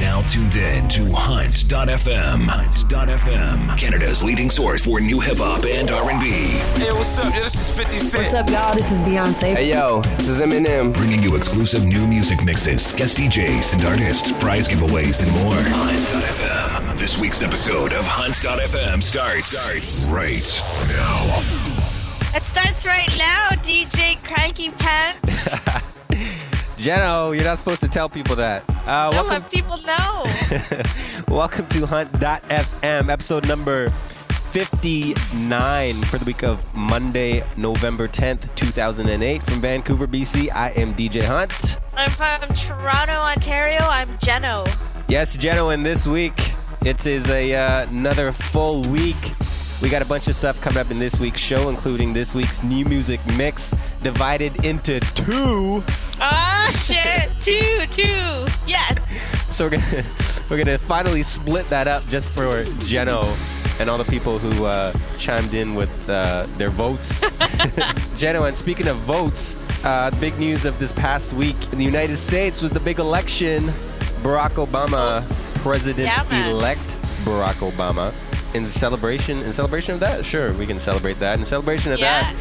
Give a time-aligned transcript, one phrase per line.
[0.00, 2.46] now tuned in to Hunt.fm.
[2.48, 6.30] Hunt.fm, Canada's leading source for new hip hop and R&B.
[6.80, 7.34] Hey, what's up?
[7.34, 8.24] Yo, this is 50 Cent.
[8.24, 8.74] What's up, y'all?
[8.74, 9.54] This is Beyonce.
[9.54, 10.94] Hey yo, this is Eminem.
[10.94, 15.52] Bringing you exclusive new music mixes, guest DJs and artists, prize giveaways, and more.
[15.52, 16.98] Hunt.fm.
[16.98, 21.42] This week's episode of Hunt.fm starts, starts right now.
[22.34, 25.90] It starts right now, DJ Cranky Pants.
[26.80, 28.64] Jeno, you're not supposed to tell people that.
[28.86, 30.24] Uh, No, welcome, people know.
[31.28, 33.90] welcome to Hunt.fm, episode number
[34.30, 39.42] 59 for the week of Monday, November 10th, 2008.
[39.42, 41.78] From Vancouver, BC, I am DJ Hunt.
[41.94, 43.80] I'm from Toronto, Ontario.
[43.82, 44.66] I'm Jeno.
[45.06, 46.32] Yes, Jeno, and this week
[46.86, 49.16] it is a uh, another full week.
[49.82, 52.62] We got a bunch of stuff coming up in this week's show, including this week's
[52.62, 55.82] new music mix, divided into two.
[56.20, 57.30] Oh shit!
[57.40, 58.44] two, two.
[58.66, 58.98] Yes.
[59.50, 60.04] So we're gonna
[60.50, 63.22] we're gonna finally split that up just for Jeno
[63.80, 67.20] and all the people who uh, chimed in with uh, their votes.
[68.20, 72.18] Jeno, and speaking of votes, uh, big news of this past week in the United
[72.18, 73.68] States was the big election.
[74.22, 75.26] Barack Obama,
[75.62, 76.78] President-elect
[77.24, 78.12] Barack Obama.
[78.54, 81.38] In celebration, in celebration of that, sure, we can celebrate that.
[81.38, 82.32] In celebration of Yeah.
[82.32, 82.34] that,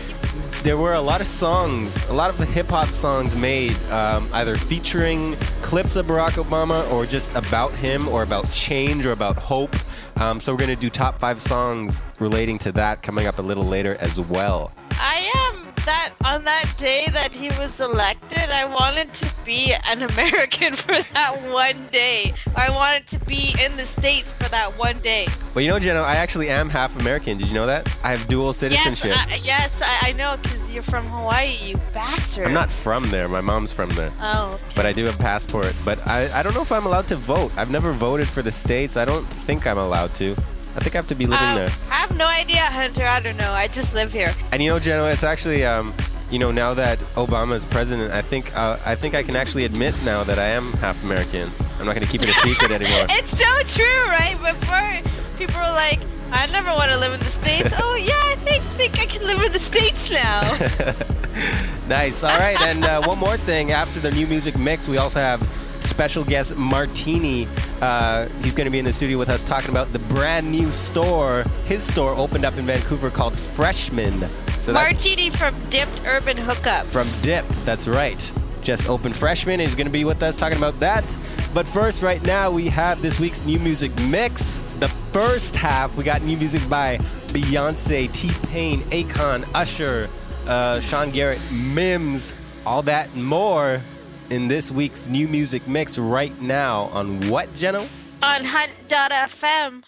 [0.64, 4.28] there were a lot of songs, a lot of the hip hop songs made um,
[4.34, 9.38] either featuring clips of Barack Obama or just about him or about change or about
[9.38, 9.76] hope.
[10.18, 13.42] Um, so we're going to do top five songs relating to that coming up a
[13.42, 14.72] little later as well.
[15.02, 18.50] I am that on that day that he was elected.
[18.52, 22.34] I wanted to be an American for that one day.
[22.56, 25.28] I wanted to be in the states for that one day.
[25.56, 27.38] Well, you know, Jenna, I actually am half American.
[27.38, 27.88] Did you know that?
[28.04, 29.16] I have dual Yes, citizenship.
[29.16, 32.46] I, yes, I, I know, because you're from Hawaii, you bastard.
[32.48, 33.28] I'm not from there.
[33.30, 34.12] My mom's from there.
[34.20, 34.64] Oh, okay.
[34.76, 35.74] But I do have a passport.
[35.86, 37.52] But I, I don't know if I'm allowed to vote.
[37.58, 38.98] I've never voted for the states.
[38.98, 40.36] I don't think I'm allowed to.
[40.76, 41.70] I think I have to be living Um, there.
[41.92, 43.04] I have no idea, Hunter.
[43.04, 43.52] I don't know.
[43.52, 44.32] I just live here.
[44.52, 45.94] And you know, Jenna, it's actually, um,
[46.32, 49.66] you know, now that Obama is president, I think, uh, I think I can actually
[49.66, 51.50] admit now that I am half American.
[51.80, 53.06] I'm not going to keep it a secret anymore.
[53.10, 54.38] It's so true, right?
[54.40, 56.00] Before people were like,
[56.32, 57.74] I never want to live in the states.
[57.78, 60.42] oh yeah, I think think I can live in the states now.
[61.88, 62.24] nice.
[62.24, 62.60] All right.
[62.62, 63.72] And uh, one more thing.
[63.72, 65.42] After the new music mix, we also have
[65.82, 67.48] special guest Martini.
[67.82, 70.72] Uh, he's going to be in the studio with us talking about the brand new
[70.72, 71.44] store.
[71.66, 74.28] His store opened up in Vancouver called Freshman.
[74.60, 76.86] So Martini from Dipt Urban Hookups.
[76.86, 78.32] from Dipt, That's right.
[78.62, 81.04] Just open freshman is going to be with us talking about that.
[81.54, 84.60] But first, right now, we have this week's new music mix.
[84.80, 86.98] The first half, we got new music by
[87.28, 90.10] Beyonce, T Pain, Akon, Usher,
[90.46, 92.34] uh, Sean Garrett, Mims,
[92.66, 93.82] all that and more
[94.30, 97.88] in this week's new music mix right now on what, Jeno?
[98.22, 99.84] on Hunt.fm,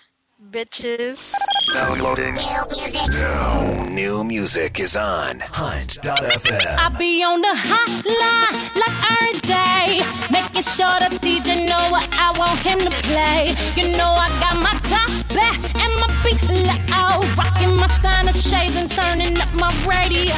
[0.52, 1.34] bitches.
[1.74, 2.36] Downloading.
[2.36, 6.78] Now, new music is on Hunt.fm.
[6.78, 10.02] I be on the hotline like every day,
[10.32, 13.54] making sure the DJ know what I want him to play.
[13.76, 16.42] You know I got my top back and my beat
[16.90, 20.34] loud, rocking my Steiner shades and turning up my radio.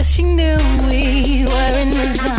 [0.00, 0.56] Cause she knew
[0.90, 2.29] we were in the zone.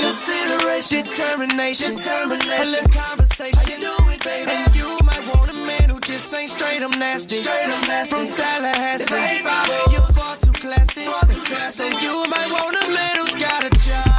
[0.00, 3.72] consideration, consideration, determination, determination, and conversation.
[3.72, 4.50] I do it, baby.
[4.50, 6.82] And you might want a man who just ain't straight.
[6.82, 7.66] I'm nasty, straight.
[7.66, 9.42] I'm nasty from Tallahassee.
[9.92, 11.82] You're far too classy, far too classy.
[11.82, 14.11] so you might want a man who's got a job.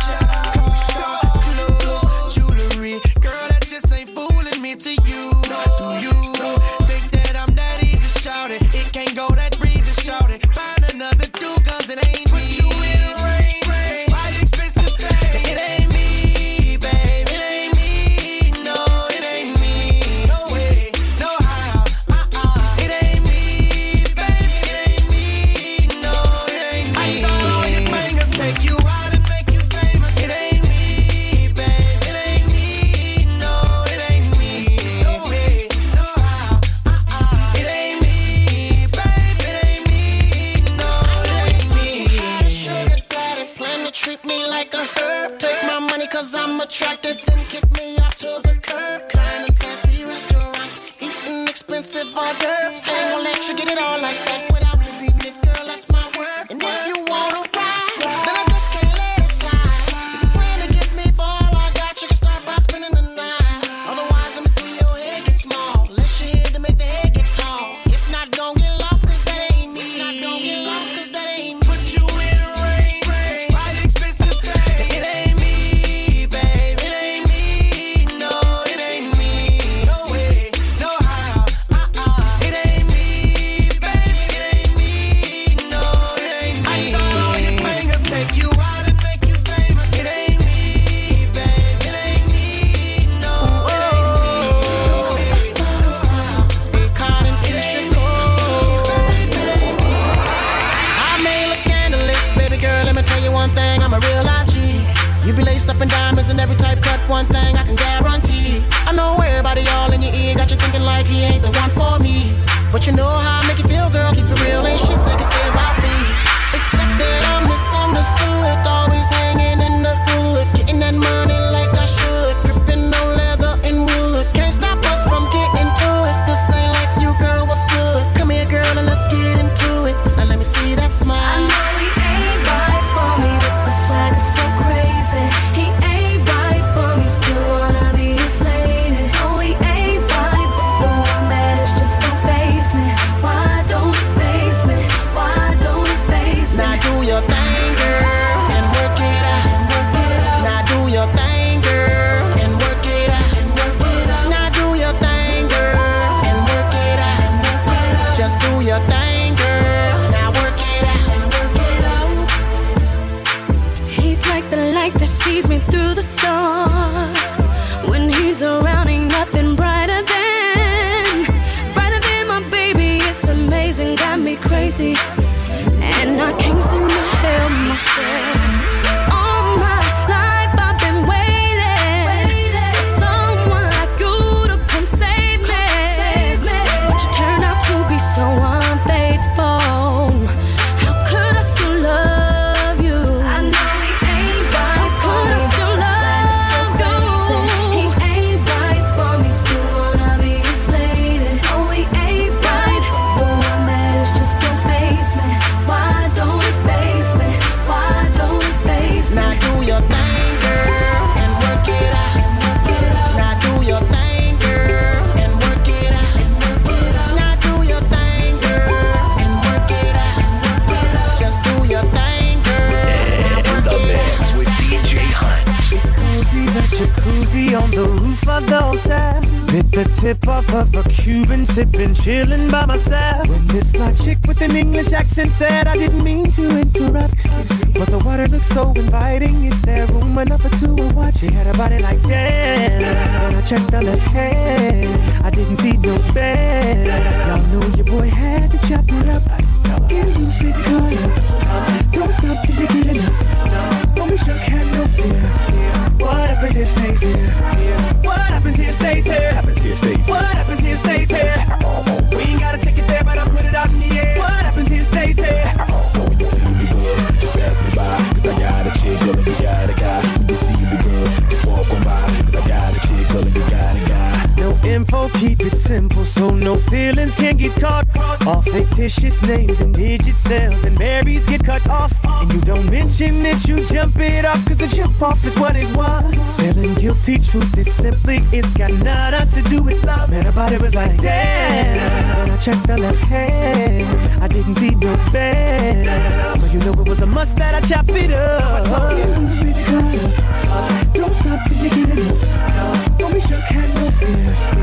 [281.26, 281.94] get cut off.
[282.04, 285.56] And you don't mention it, you jump it off, cause the jump off is what
[285.56, 286.38] it was.
[286.38, 290.10] Telling guilty truth is simply, it's got nada to do with love.
[290.10, 292.20] Man, about it was like, damn.
[292.20, 296.38] When I checked the left hand, I didn't see no bed.
[296.40, 298.66] So you know it was a must that I chop it up.
[298.66, 300.14] So I told you, sweet girl,
[300.48, 302.98] uh, don't stop till you get enough.
[302.98, 304.54] Don't be shook, have no fear.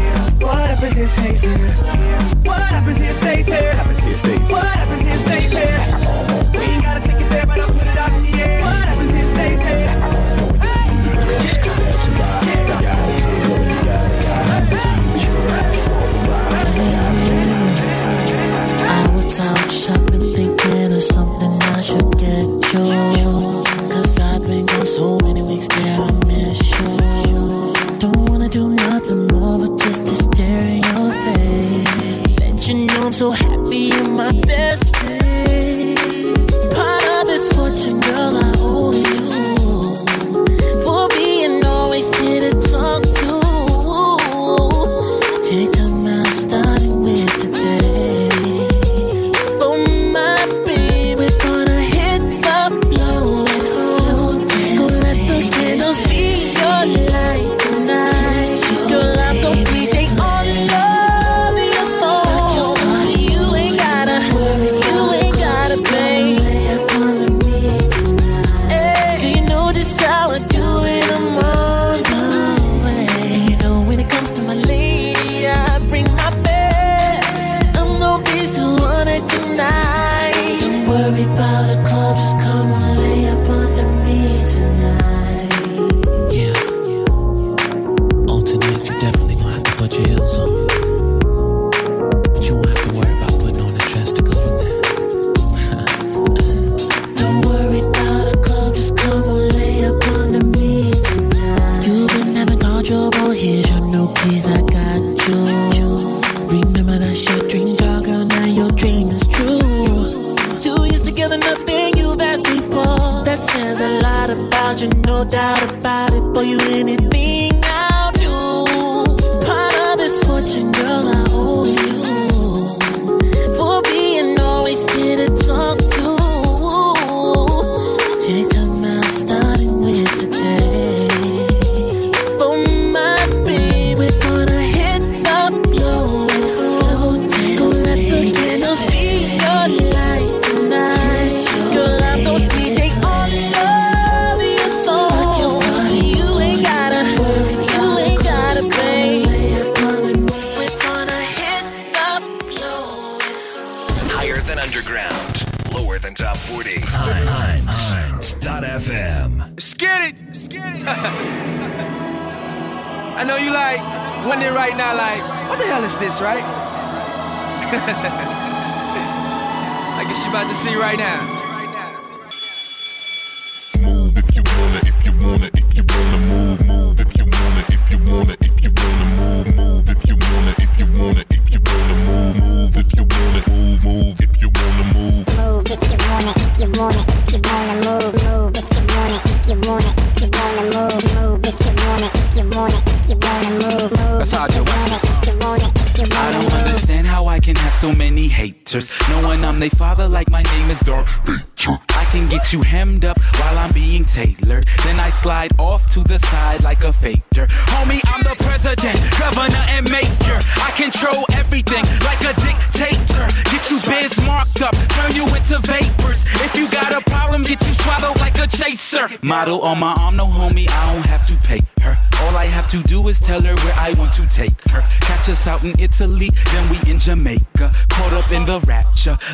[0.47, 1.69] What happens here stays here.
[2.45, 3.75] What happens here stays here.
[4.49, 6.30] What happens here stays here.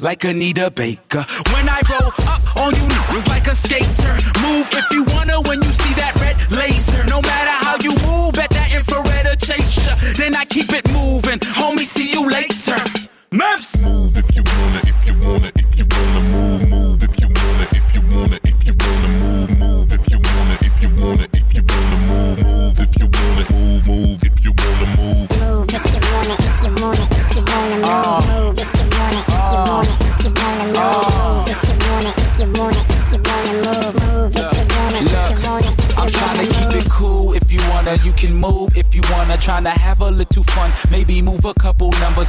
[0.01, 1.25] like Anita Baker.
[1.53, 4.15] When I roll up on you, it's like a skater.
[4.43, 7.03] Move if you wanna when you see that red laser.
[7.07, 9.97] No matter how you move, at that infrared will chase ya.
[10.17, 11.85] Then I keep it moving, homie.
[11.85, 12.79] See you later.
[13.33, 13.66] Maps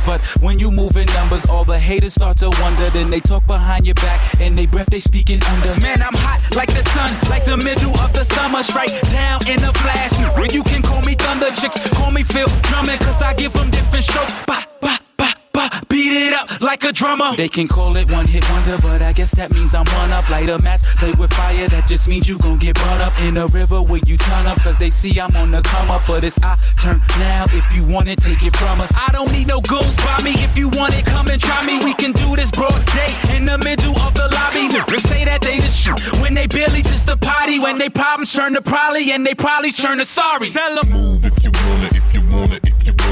[0.08, 2.90] But when you move in numbers, all the haters start to wonder.
[2.90, 5.80] Then they talk behind your back, and they breath they speaking under.
[5.82, 9.62] Man, I'm hot like the sun, like the middle of the summer, straight down in
[9.64, 10.14] a flash.
[10.38, 13.70] When you can call me thunder, chicks call me Phil Drummond, cause I give them
[13.70, 14.34] different strokes.
[14.46, 14.64] Bah,
[15.90, 17.36] Beat it up like a drummer.
[17.36, 20.30] They can call it one hit wonder, but I guess that means I'm one up.
[20.30, 23.14] Light a match, play with fire, that just means you gon' get burned up.
[23.22, 26.02] In the river where you turn up, cause they see I'm on the come up.
[26.08, 28.92] But it's I turn now, if you want it, take it from us.
[28.96, 31.80] I don't need no goons by me, if you want it, come and try me.
[31.84, 34.68] We can do this broad day in the middle of the lobby.
[34.68, 37.60] They say that they the shit when they barely just a potty.
[37.60, 40.50] When they problems turn to probably, and they probably turn to sorry.
[40.50, 40.84] Tell them.
[40.92, 43.07] Move if you want it, if you want it, if you want it.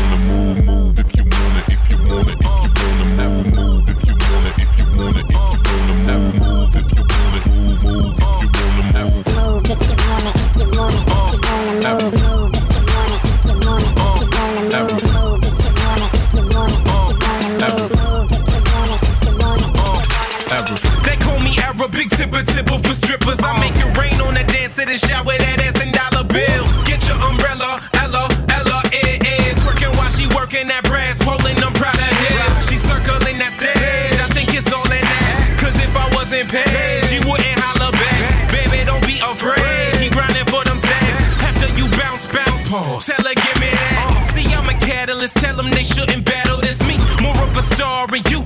[21.96, 23.40] Big tipper tipper for strippers.
[23.40, 26.70] I make it rain on the dance in the shower, that ass and dollar bills.
[26.84, 29.56] Get your umbrella, Ella, Ella, eh, eh.
[29.64, 32.68] Twerking while she working that brass, pulling them proud of hips.
[32.68, 35.34] She circling that stage, I think it's all in that.
[35.58, 38.52] Cause if I wasn't paid, she wouldn't holler back.
[38.52, 41.40] Baby, don't be afraid, he grinding for them stacks.
[41.40, 42.68] After you bounce, bounce,
[43.08, 44.28] tell her give me that.
[44.36, 46.84] See, I'm a catalyst, tell them they shouldn't battle this.
[46.84, 48.44] Me, more of a star and you,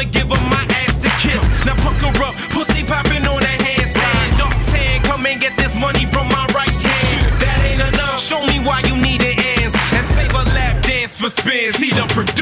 [0.00, 1.42] I'ma give them my ass to kiss.
[1.66, 4.38] Now pucker up, pussy popping on a handstand.
[4.38, 7.40] Dark tan, come and get this money from my right hand.
[7.40, 8.18] That ain't enough.
[8.18, 11.76] Show me why you need it ends and save a lap dance for spins.
[11.76, 12.39] He the producer.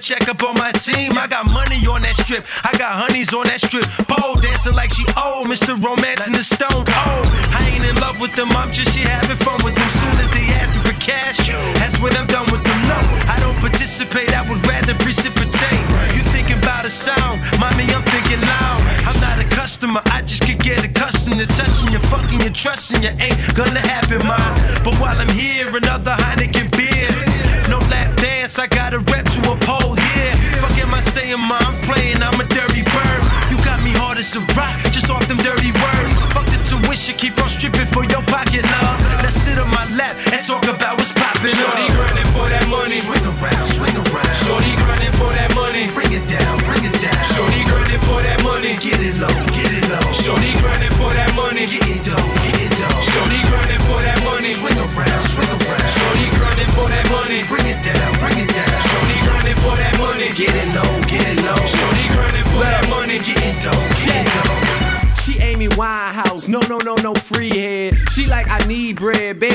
[0.00, 1.18] Check up on my team.
[1.18, 2.44] I got money on that strip.
[2.64, 3.84] I got honeys on that strip.
[4.08, 5.46] Pole dancing like she old.
[5.46, 5.76] Mr.
[5.76, 7.26] Romance in the stone cold.
[7.52, 8.48] I ain't in love with them.
[8.56, 9.90] I'm just she having fun with them.
[10.00, 11.36] Soon as they ask me for cash,
[11.76, 12.80] that's when I'm done with them.
[12.88, 14.32] No, I don't participate.
[14.32, 15.84] I would rather precipitate.
[16.16, 17.84] You thinking about a sound, mommy?
[17.92, 18.80] I'm thinking loud.
[19.04, 20.00] I'm not a customer.
[20.16, 23.12] I just could get accustomed to touching you, fucking you, trusting you.
[23.20, 24.48] Ain't gonna happen, mom.
[24.80, 27.12] But while I'm here, another Heineken beer.
[27.68, 28.58] No lap dance.
[28.58, 28.94] I got
[40.26, 40.68] and talk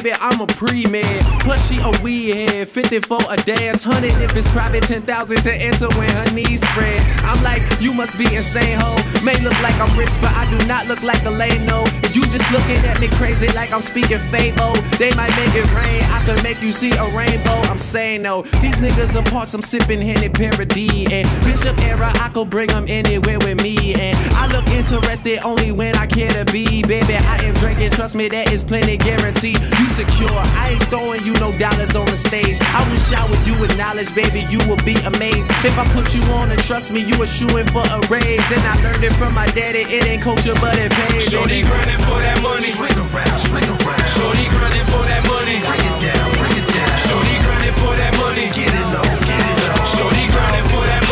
[0.06, 1.26] baby, I'm a pre-med.
[1.41, 5.54] Plus she a weed head, 50 for a dance, 100 if it's private, 10,000 to
[5.54, 7.02] enter when her knees spread.
[7.24, 8.96] I'm like, you must be insane, ho.
[9.24, 11.84] May look like I'm rich, but I do not look like a lame, no.
[12.04, 15.65] If you just looking at me crazy like I'm speaking fable, they might make it
[15.74, 17.58] rain, I could make you see a rainbow.
[17.70, 21.12] I'm saying no, these niggas are parts, I'm sipping Henny Paradis.
[21.12, 23.96] And Bishop era, I could bring them anywhere with me.
[23.96, 26.84] And I look interested only when I care to be.
[26.84, 29.60] Baby, I am drinking, trust me, that is plenty guaranteed.
[29.80, 32.60] You secure, I ain't throwing you no dollars on the stage.
[32.76, 35.48] I will shower with you with knowledge, baby, you will be amazed.
[35.64, 38.44] If I put you on and trust me, you are shooing for a raise.
[38.52, 41.32] And I learned it from my daddy, it ain't culture, but it pays.
[41.32, 42.68] Shorty grinding for that money.
[42.76, 44.08] Swing around, swing around.
[44.20, 45.64] Shorty grinding for that money.
[45.64, 46.96] Bring it down, bring it down.
[47.08, 48.52] Shorty grinding for that money.
[48.52, 49.80] Get it low, get it low.
[49.96, 51.05] Shorty grinding for that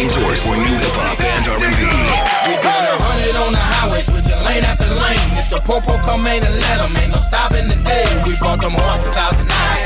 [0.00, 1.76] Leading source for new hip hop and R&B.
[2.48, 5.20] We got a hundred on the highway, switching lane after lane.
[5.36, 8.08] If the popo come in and let 'em, ain't no stopping the day.
[8.24, 9.84] We bought them horses out tonight.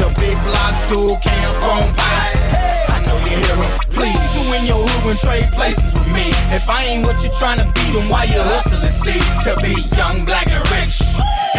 [0.00, 2.40] The big blocks, dual cams, phone pipes.
[2.88, 3.72] I know you hear 'em.
[3.92, 6.32] Please, you in your hood and trade places with me.
[6.56, 8.88] If I ain't what you tryna be, then why you hustling?
[8.88, 11.04] See, to be young, black, and rich.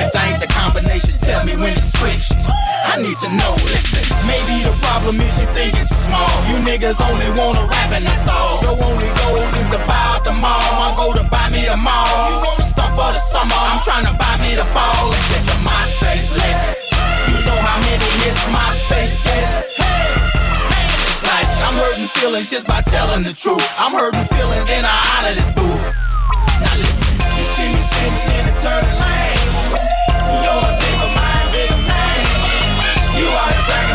[0.01, 2.49] If that ain't the combination, tell me when it's switched.
[2.89, 4.01] I need to know, listen.
[4.25, 6.29] Maybe the problem is you think it's small.
[6.45, 8.61] You niggas only wanna rap and that's all.
[8.61, 10.61] Your only goal is to buy out the mall.
[10.77, 12.05] I'm go to buy me the mall.
[12.29, 13.57] You wanna stuff for the summer.
[13.57, 16.57] I'm tryna buy me the fall and get your MySpace lit.
[17.33, 19.65] You know how many hits MySpace get?
[21.09, 23.65] It's like I'm hurting feelings just by telling the truth.
[23.81, 25.83] I'm hurting feelings and I honor this booth.
[26.61, 29.49] Now listen, you see me sitting in the turning lane.
[30.45, 32.21] You're a bigger mind, bigger man.
[33.17, 33.90] You out here bragging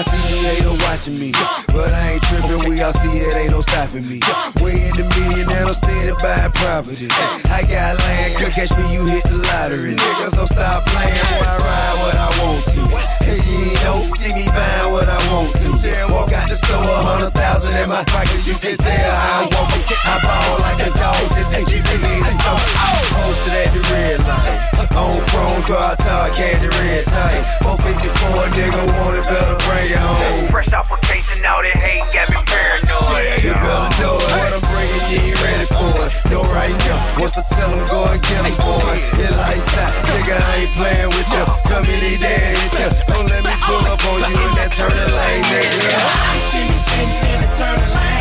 [0.00, 1.28] I see the hater watching me.
[1.76, 4.16] But I ain't tripping, we all see it, ain't no stopping me.
[4.64, 7.04] Way in the million, and I'm steady buying property.
[7.52, 9.92] I got land, could catch me, you hit the lottery.
[9.92, 12.82] Niggas, so stop playing, boy, I ride what I want to.
[13.28, 15.68] Hey, you don't see me buying what I want to.
[16.16, 19.52] Walk out the store, a hundred thousand in my pocket, you can tell how I
[19.52, 20.00] walk it.
[20.00, 22.24] I ball like a dog, that they keep me in.
[22.40, 24.80] Posted at the red light.
[24.90, 27.46] On chrome car, tar, candy red tight.
[27.62, 30.48] 454, nigga, want it better, bring it home.
[30.50, 33.42] Fresh a case and all that hate got me paranoid.
[33.42, 34.30] You better know it.
[34.38, 36.10] What I'm bringing, you ain't ready for it.
[36.30, 37.20] Know right now.
[37.20, 38.96] Once I tell them, go and get them, boy.
[39.18, 39.92] Hit lights out.
[40.06, 41.44] Nigga, I ain't playing with you.
[41.66, 42.90] Come in, hit you.
[43.10, 45.74] Don't let me pull up on you in that turning lane, nigga.
[45.74, 48.19] You see me sitting in the turning lane.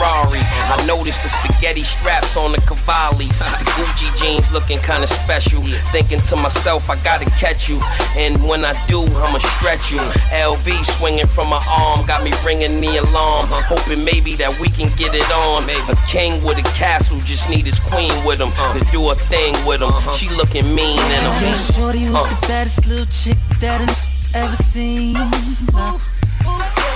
[0.00, 0.40] Ferrari.
[0.40, 3.38] I noticed the spaghetti straps on the Cavallis.
[3.38, 5.62] The Gucci jeans looking kinda special.
[5.92, 7.78] Thinking to myself, I gotta catch you.
[8.16, 10.00] And when I do, I'ma stretch you.
[10.32, 13.48] LV swinging from my arm, got me ringing the alarm.
[13.68, 15.68] Hoping maybe that we can get it on.
[15.68, 19.52] A king with a castle just need his queen with him to do a thing
[19.66, 19.92] with him.
[20.14, 21.34] She looking mean in him.
[21.44, 22.24] Yeah, Shorty was uh.
[22.24, 25.16] the baddest little chick that I ever seen.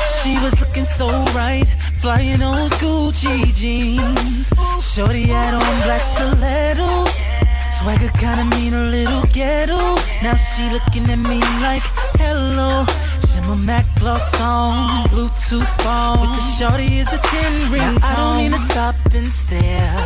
[0.06, 1.68] She was looking so right,
[2.00, 4.50] flying those Gucci jeans.
[4.80, 7.30] Shorty had on black stilettos,
[7.78, 9.96] swagger kinda mean a little ghetto.
[10.22, 11.82] Now she looking at me like
[12.20, 12.84] hello.
[13.26, 16.20] Shimmer Mac gloss on, Bluetooth phone.
[16.20, 17.94] With the shorty is a 10 ring.
[17.94, 19.96] Now, I don't mean to stop and stare,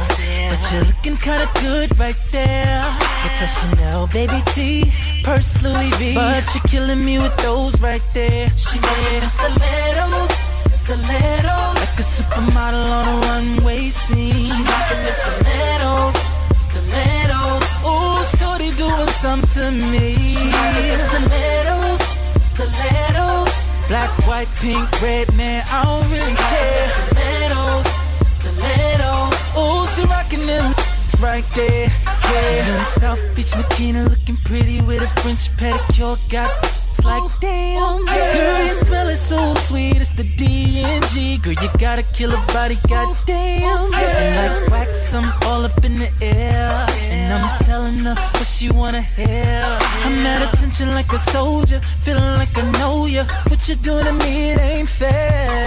[0.50, 2.84] but you're looking kinda good right there.
[3.22, 4.92] With the Chanel baby T,
[5.28, 6.14] purse Louis V.
[6.14, 8.48] But you're killing me with those right there.
[8.56, 10.34] She made them stilettos,
[10.80, 11.76] stilettos.
[11.80, 14.44] Like a supermodel on a runway scene.
[14.50, 16.18] She rockin' them stilettos,
[16.66, 17.66] stilettos.
[17.88, 20.08] Ooh, shorty doing something to me.
[20.34, 22.02] She rockin' them stilettos,
[22.50, 23.54] stilettos.
[23.88, 26.86] Black, white, pink, red, man, I don't really care.
[26.96, 27.88] Stilettos,
[28.36, 29.36] stilettos.
[29.60, 30.87] Ooh, she rockin' them
[31.20, 31.88] right there.
[32.04, 32.84] Yeah.
[32.84, 36.18] South Beach Makina looking pretty with a French pedicure.
[36.30, 36.50] Got
[36.98, 39.96] it's like damn, oh, oh, girl, you smell it so sweet.
[39.96, 41.38] It's the D and G.
[41.38, 43.62] Girl, you got a killer body, goddamn.
[43.64, 46.86] Oh, and like wax, I'm all up in the air.
[47.10, 49.64] And I'm telling her what she wanna hear.
[50.04, 53.24] I'm at attention like a soldier, feeling like I know ya.
[53.48, 55.64] What you doing to me, it ain't fair.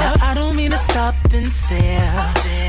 [0.00, 2.12] Now I don't mean to stop and stare,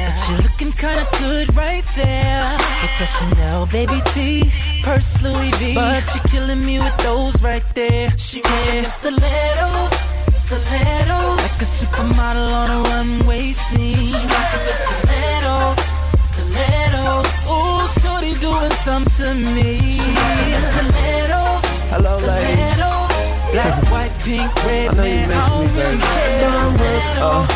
[0.06, 2.58] but you're looking kinda good right there.
[2.82, 4.52] With the Chanel baby T,
[4.84, 5.76] purse Louis V.
[5.76, 8.12] But you're killing me with those right there.
[8.18, 9.98] She wearing them stilettos,
[10.44, 11.40] stilettos.
[11.46, 14.06] Like a supermodel on a runway scene.
[14.08, 15.82] She rockin' them stilettos,
[16.30, 17.32] stilettos.
[17.50, 19.80] Ooh, shorty doing something to me.
[19.92, 22.74] She rockin' them stilettos, Hello, ladies.
[22.74, 23.16] stilettos.
[23.54, 25.80] Black, white, pink, red, I know you man, miss I me, baby.
[25.80, 26.40] really care.
[26.40, 27.48] Somewhere, uh,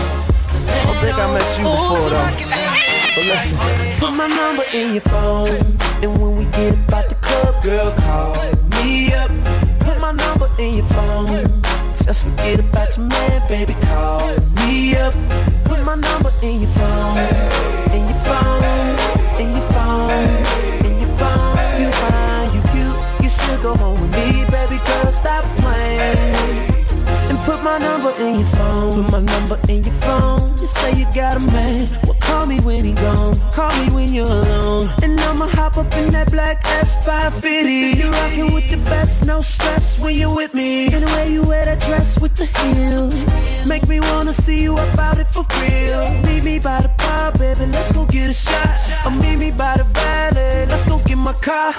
[0.71, 2.98] I don't think I met you before, though.
[3.19, 3.57] Listen,
[3.99, 5.77] put my number in your phone.
[6.01, 8.33] And when we get about the club, girl, call
[8.79, 9.29] me up.
[9.81, 11.61] Put my number in your phone.
[12.01, 14.25] Just forget about your man, baby, call
[14.63, 15.13] me up.
[15.65, 17.17] Put my number in your phone.
[17.91, 18.63] In your phone.
[19.41, 20.09] In your phone.
[20.87, 21.81] In your phone.
[21.81, 22.97] You fine, you cute.
[23.23, 25.11] You should go home with me, baby girl.
[25.11, 26.35] Stop playing.
[27.27, 29.03] And put my number in your phone.
[29.03, 30.57] Put my number in your phone.
[30.57, 32.08] You say you got a man.
[32.39, 33.37] Call me when he gone.
[33.51, 34.89] Call me when you're alone.
[35.03, 37.97] And I'ma hop up in that black S550.
[37.97, 40.87] You rockin' with the best, no stress when you're with me.
[40.93, 43.67] And the way you wear that dress with the heels.
[43.67, 46.09] Make me wanna see you about it for real.
[46.23, 47.65] Meet me by the bar, baby.
[47.73, 48.79] Let's go get a shot.
[49.05, 50.65] Or meet me by the valley.
[50.67, 51.73] Let's go get my car.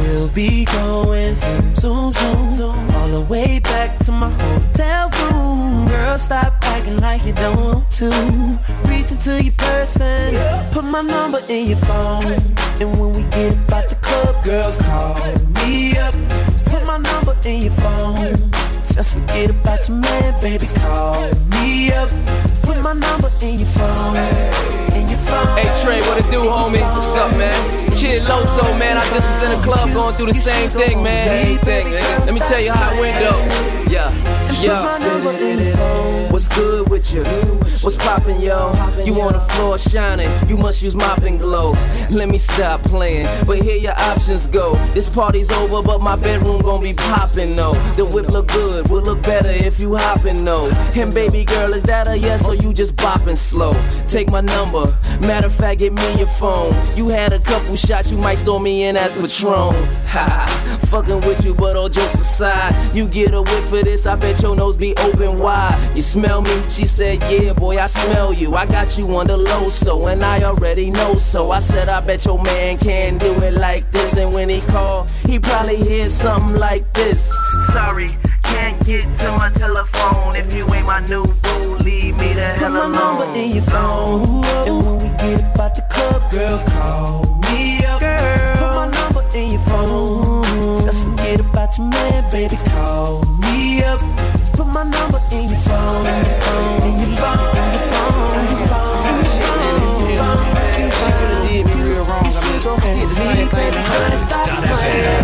[0.00, 5.88] We'll be going zoom, zoom, zoom, zoom all the way back to my hotel room.
[5.88, 8.58] Girl, stop acting like you don't to.
[8.88, 10.34] Reach into your person,
[10.72, 12.32] put my number in your phone.
[12.80, 15.14] And when we get about the club, girl, call
[15.62, 16.14] me up.
[16.66, 18.50] Put my number in your phone.
[18.94, 22.08] Just forget about your man, baby, call me up.
[22.62, 24.14] Put my number in your phone.
[24.94, 25.58] In your phone.
[25.58, 26.80] Hey Trey, what it do, homie?
[26.94, 27.52] What's up, man?
[27.96, 28.96] Kid Loso, man.
[28.96, 31.44] I just was in the club going through the same thing, man.
[31.44, 31.92] Same thing.
[32.24, 33.90] Let me tell you how it went, though.
[33.90, 34.12] Yeah,
[34.62, 36.30] yeah.
[36.30, 37.24] What's good with you?
[37.82, 38.72] What's poppin', yo?
[39.04, 40.30] You on the floor shining?
[40.48, 41.76] You must use mop and glow.
[42.10, 44.74] Let me stop playing, but here your options go.
[44.94, 47.74] This party's over, but my bedroom gon' be poppin', though.
[47.96, 50.70] The whip look good, will look better if you hoppin', though.
[50.94, 53.72] And baby girl, is that a yes or you just bopping slow?
[54.08, 54.86] Take my number.
[55.20, 56.74] Matter of fact, get me your phone.
[56.96, 59.74] You had a couple shots, you might store me in as Patron.
[60.14, 64.06] Ha, fucking with you, but all jokes aside, you get a whiff of this.
[64.06, 65.76] I bet your nose be open wide.
[65.96, 66.62] You smell me?
[66.70, 68.54] She said, Yeah, boy, I smell you.
[68.54, 71.50] I got you on the low, so and I already know so.
[71.50, 74.16] I said, I bet your man can do it like this.
[74.16, 77.32] And when he called, he probably hear something like this.
[77.72, 78.10] Sorry,
[78.54, 80.36] can't get to my telephone.
[80.36, 82.92] If you ain't my new boo, leave me the hell alone.
[82.92, 84.44] Put my number in your phone.
[84.66, 88.00] And when we get about the club, girl, call me up.
[88.60, 90.44] Put my number in your phone.
[90.84, 94.00] Just forget about your man, baby, call me up.
[94.56, 96.06] Put my number in your phone.
[96.06, 96.82] In your phone.
[96.88, 97.56] In your phone.
[97.58, 98.38] In your phone.
[98.38, 99.00] In your phone.
[99.10, 100.52] In your phone.
[100.78, 101.46] In your phone.
[101.48, 102.22] Did me real wrong.
[102.22, 105.23] I mean, go ahead, the same thing.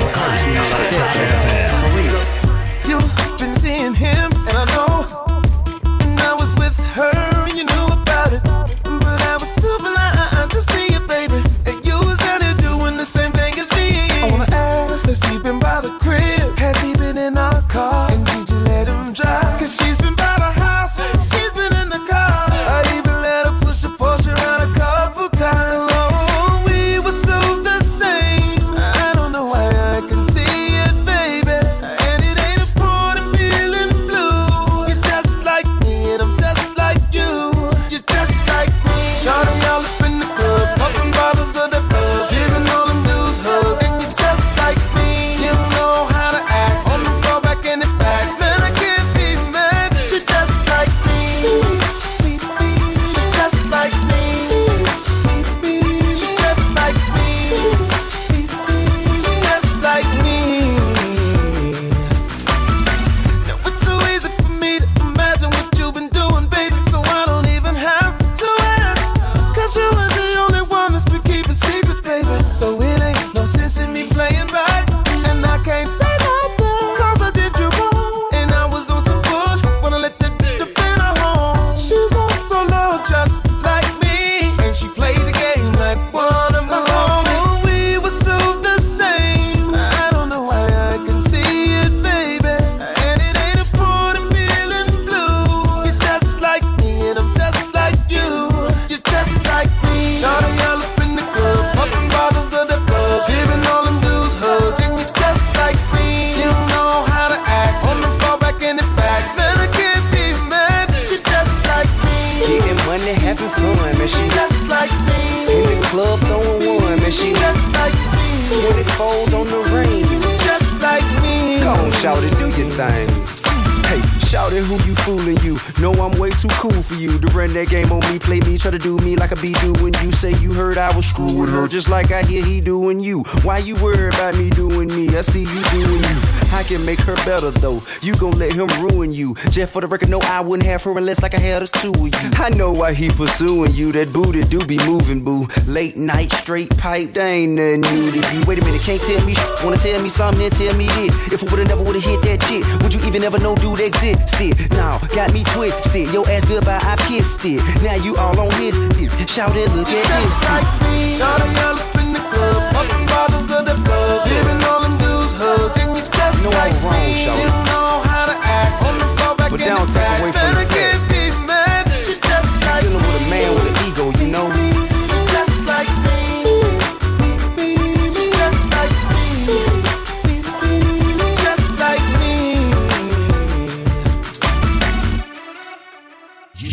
[139.68, 142.00] For the record, no, I wouldn't have her unless like I had a two of
[142.00, 142.30] you.
[142.38, 143.92] I know why he pursuing you.
[143.92, 145.46] That booty do be moving, boo.
[145.66, 148.40] Late night, straight pipe, they ain't nothing new to you.
[148.46, 151.32] Wait a minute, can't tell me sh- Wanna tell me something, then tell me this.
[151.32, 154.56] If I would've never would've hit that chick, would you even ever know dude existed?
[154.72, 156.12] Now, got me twisted.
[156.12, 157.60] Your ass goodbye, I kissed it.
[157.82, 159.10] Now you all on his dick.
[159.28, 160.34] Shout it, look at this.
[160.48, 161.18] Like me.
[161.18, 165.34] Shawty all up in the club, popping bottles of the blood, giving all them dudes
[165.34, 165.76] hugs.
[165.82, 167.69] And you just No, like I'm wrong, me.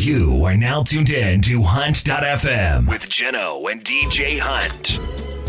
[0.08, 5.00] You are now tuned in to Hunt.fm with Jeno and DJ Hunt.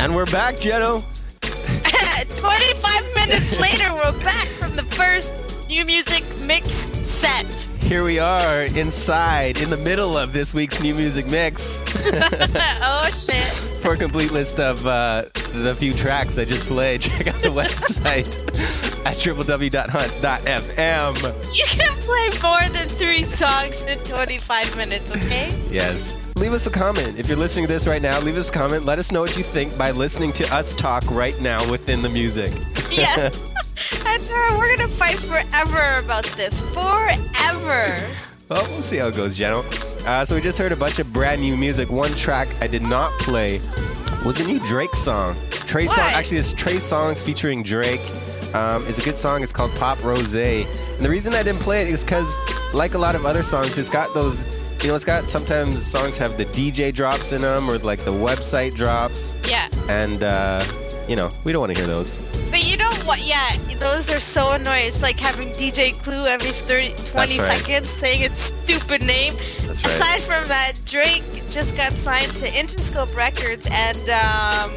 [0.00, 1.04] And we're back, Jeno.
[2.40, 7.46] 25 minutes later, we're back from the first new music mix set.
[7.84, 11.80] Here we are inside, in the middle of this week's new music mix.
[11.86, 13.52] oh shit.
[13.78, 17.50] For a complete list of uh, the few tracks I just played, check out the
[17.50, 18.34] website
[19.04, 21.14] at www.hunt.fm.
[21.56, 25.52] You can play more than three songs in 25 minutes, okay?
[25.70, 26.18] Yes.
[26.36, 27.18] Leave us a comment.
[27.18, 28.84] If you're listening to this right now, leave us a comment.
[28.84, 32.08] Let us know what you think by listening to us talk right now within the
[32.08, 32.52] music.
[32.90, 33.14] Yeah.
[34.04, 34.56] That's right.
[34.58, 36.60] We're gonna fight forever about this.
[36.60, 37.96] Forever.
[38.48, 39.64] Well, we'll see how it goes, General.
[40.06, 41.90] Uh, so we just heard a bunch of brand new music.
[41.90, 43.60] One track I did not play
[44.24, 45.36] was a new Drake song.
[45.50, 48.00] Trey song, actually, it's Trey Songz featuring Drake.
[48.54, 49.42] Um, it's a good song.
[49.42, 50.34] It's called Pop Rose.
[50.34, 50.66] And
[51.00, 52.34] the reason I didn't play it is because,
[52.72, 54.44] like a lot of other songs, it's got those.
[54.82, 58.12] You know, it's got sometimes songs have the DJ drops in them or like the
[58.12, 59.34] website drops.
[59.48, 59.68] Yeah.
[59.88, 60.64] And uh,
[61.08, 62.28] you know, we don't want to hear those.
[62.50, 63.26] But you know what?
[63.26, 64.86] Yeah, those are so annoying.
[64.86, 67.58] It's like having DJ Clue every 30, 20 right.
[67.58, 69.34] seconds saying its stupid name.
[69.62, 69.92] That's right.
[69.92, 74.70] Aside from that, Drake just got signed to Interscope Records, and um,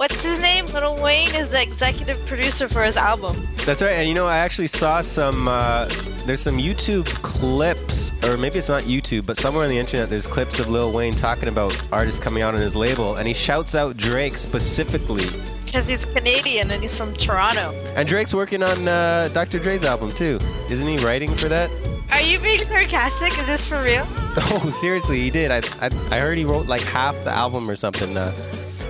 [0.00, 0.64] what's his name?
[0.72, 3.36] Lil Wayne is the executive producer for his album.
[3.66, 3.92] That's right.
[3.92, 5.46] And you know, I actually saw some.
[5.46, 5.84] Uh,
[6.24, 10.26] there's some YouTube clips, or maybe it's not YouTube, but somewhere on the internet, there's
[10.26, 13.74] clips of Lil Wayne talking about artists coming out on his label, and he shouts
[13.74, 15.26] out Drake specifically.
[15.66, 17.72] Because he's Canadian and he's from Toronto.
[17.94, 19.58] And Drake's working on uh, Dr.
[19.58, 20.38] Dre's album too.
[20.70, 21.70] Isn't he writing for that?
[22.10, 23.38] Are you being sarcastic?
[23.38, 24.06] Is this for real?
[24.52, 25.50] Oh, seriously, he did.
[25.50, 28.16] I, I, I heard he wrote like half the album or something.
[28.16, 28.32] Uh,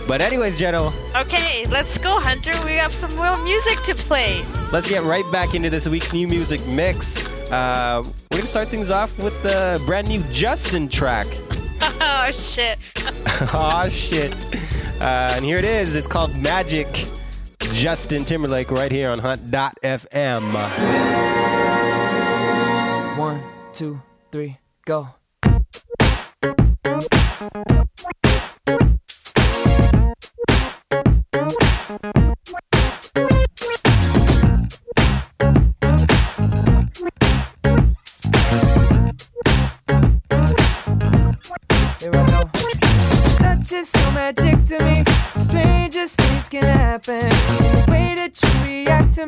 [0.06, 2.52] but anyways, Jenna, Okay, let's go, Hunter.
[2.64, 4.42] We have some real music to play.
[4.72, 7.18] let's get right back into this week's new music mix.
[7.50, 11.26] Uh, we're gonna start things off with the brand new Justin track.
[11.82, 12.78] oh, shit.
[13.54, 14.32] oh shit.
[15.00, 15.94] Uh, and here it is.
[15.94, 16.86] It's called Magic.
[17.72, 20.52] Justin Timberlake right here on Hunt.fm.
[23.18, 24.00] One, two,
[24.32, 25.08] three, go.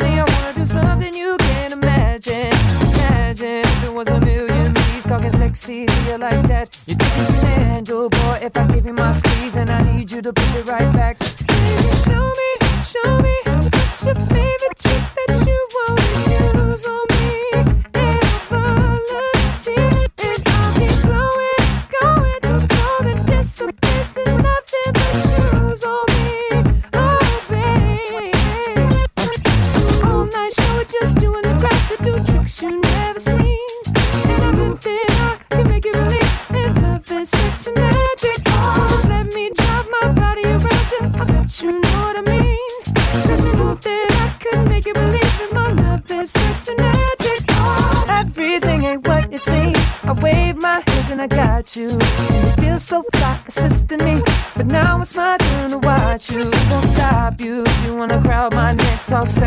[0.01, 2.51] I wanna do something you can't imagine.
[2.95, 6.79] Imagine if it was a million bees talking sexy to you like that.
[6.87, 10.11] You think you can handle, boy, if I give you my squeeze and I need
[10.11, 11.22] you to push it right back.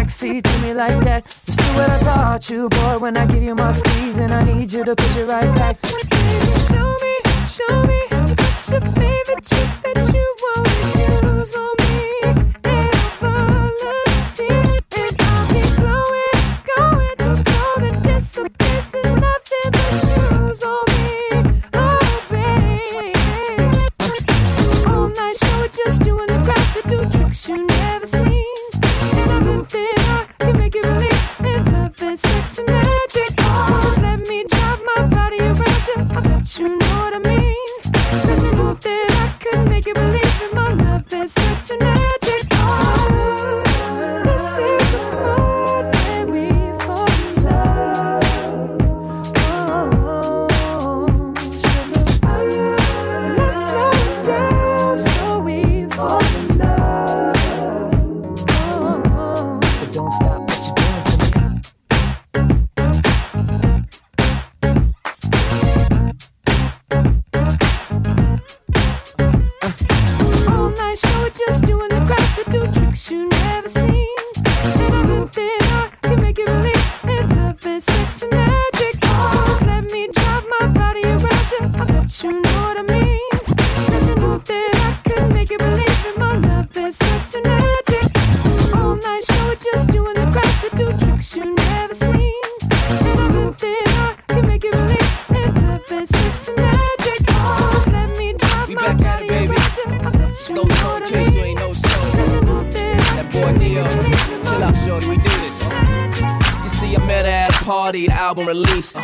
[0.10, 1.26] Sexy to me like that.
[1.26, 3.00] Just do what I taught you, boy.
[3.00, 5.84] When I give you my squeeze and I need you to push it right back.
[5.86, 7.15] Show me,
[7.50, 11.14] show me what's your favorite trick that you wanna use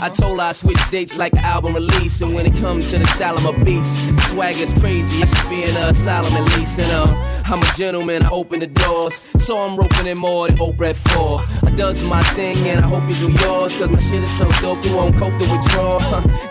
[0.02, 2.22] I told her I switch dates like the album release.
[2.22, 3.93] And when it comes to the style, I'm a beast.
[4.30, 6.80] Swag is crazy, I should be in an asylum at least.
[6.80, 9.14] And uh, I'm a gentleman, I open the doors.
[9.14, 11.41] So I'm roping in more than Oprah at four.
[11.68, 13.78] I does my thing, and I hope you do yours.
[13.78, 15.99] Cause my shit is so dope, you won't cope the withdrawal.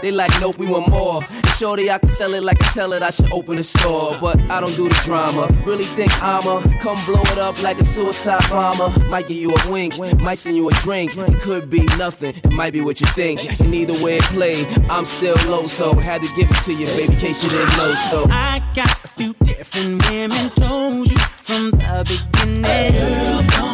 [0.01, 1.20] they like, nope, we want more.
[1.61, 4.16] And shorty, I can sell it like I tell it, I should open a store.
[4.20, 5.48] But I don't do the drama.
[5.66, 8.88] Really think I'ma come blow it up like a suicide bomber.
[9.06, 11.16] Might give you a wink, might send you a drink.
[11.16, 13.44] It could be nothing, it might be what you think.
[13.61, 16.86] And either way it played, I'm still low, so had to give it to you,
[16.86, 17.94] baby, in case you didn't know.
[17.94, 22.64] So I got a few different women told you from the beginning.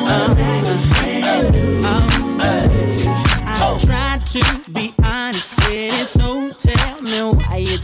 [0.09, 1.76] Uh,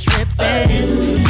[0.04, 1.22] tripping.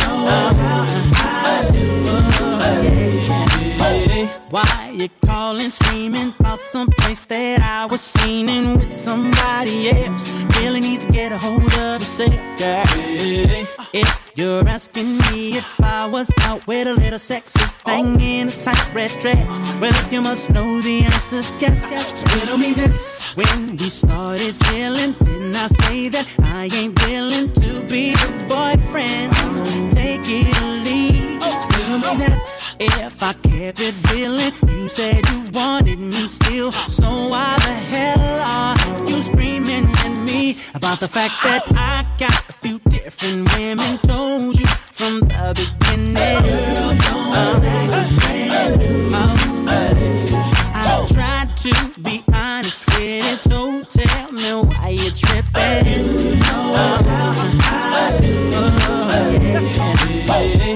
[4.51, 10.31] Why you calling, screaming about some place that I was seen in with somebody else?
[10.59, 13.82] Really need to get a hold of yourself, girl.
[13.95, 18.51] If you're asking me if I was out with a little sexy thing in a
[18.51, 22.25] tight red dress, well, if you must know the answer's yes.
[22.35, 23.37] Riddle me this.
[23.37, 29.35] When we started chilling, didn't I say that I ain't willing to be your boyfriend?
[29.93, 31.43] Take it or leave.
[31.43, 32.75] Riddle me that.
[32.81, 36.73] If I kept it feeling, you said you wanted me still.
[36.73, 42.42] So why the hell are you screaming at me about the fact that I got
[43.05, 43.99] different women?
[43.99, 46.17] Told you from the beginning.
[46.17, 46.21] Uh,
[47.35, 47.99] uh, uh,
[49.17, 49.37] uh,
[50.75, 56.13] I tried to be honest with it, so tell me why you tripping.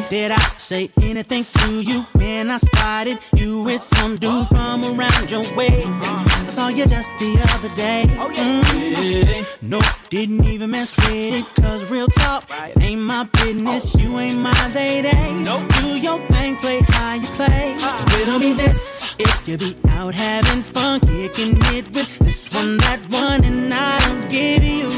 [0.08, 5.30] Did I say anything to you when I spotted you with some dude from around
[5.30, 5.84] your way?
[5.86, 8.04] I saw you just the other day.
[8.08, 9.46] Mm.
[9.62, 13.94] No, didn't even mess with it, cause real talk, it ain't my business.
[13.94, 15.16] You ain't my lady.
[15.44, 17.76] No, do your thing, play how you play.
[18.18, 19.14] Riddle me this.
[19.20, 24.00] If you be out having fun, kicking it with this one, that one, and I
[24.00, 24.88] don't give you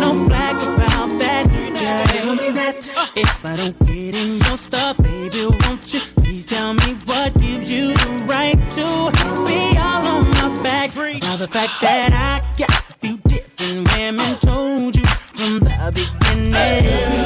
[0.00, 0.97] no flag about
[1.74, 6.44] Just tell me that if I don't get in your stuff, baby, won't you please
[6.46, 8.84] tell me what gives you the right to
[9.46, 10.90] be all on my back?
[10.96, 17.17] Now the fact that I got a few different women told you from the beginning.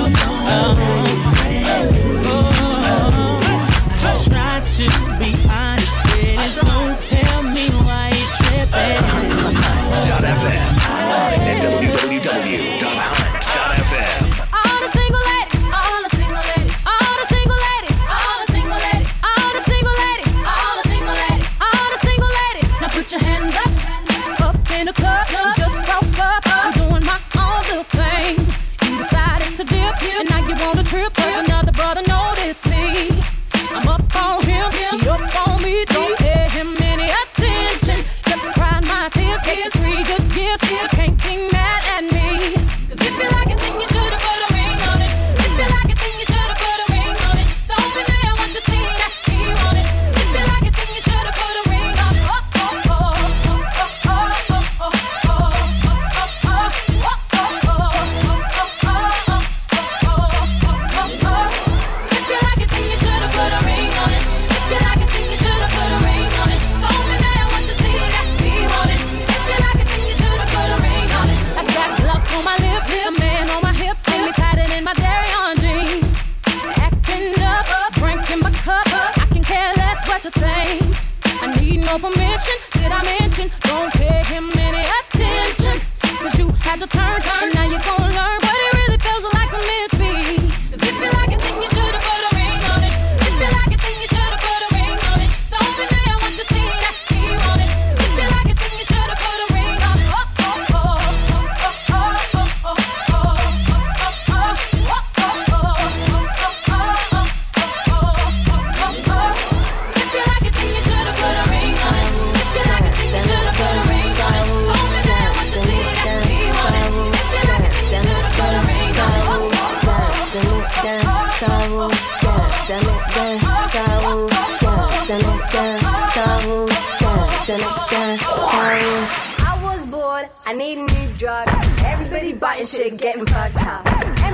[132.62, 133.84] Biting shit, getting fucked up.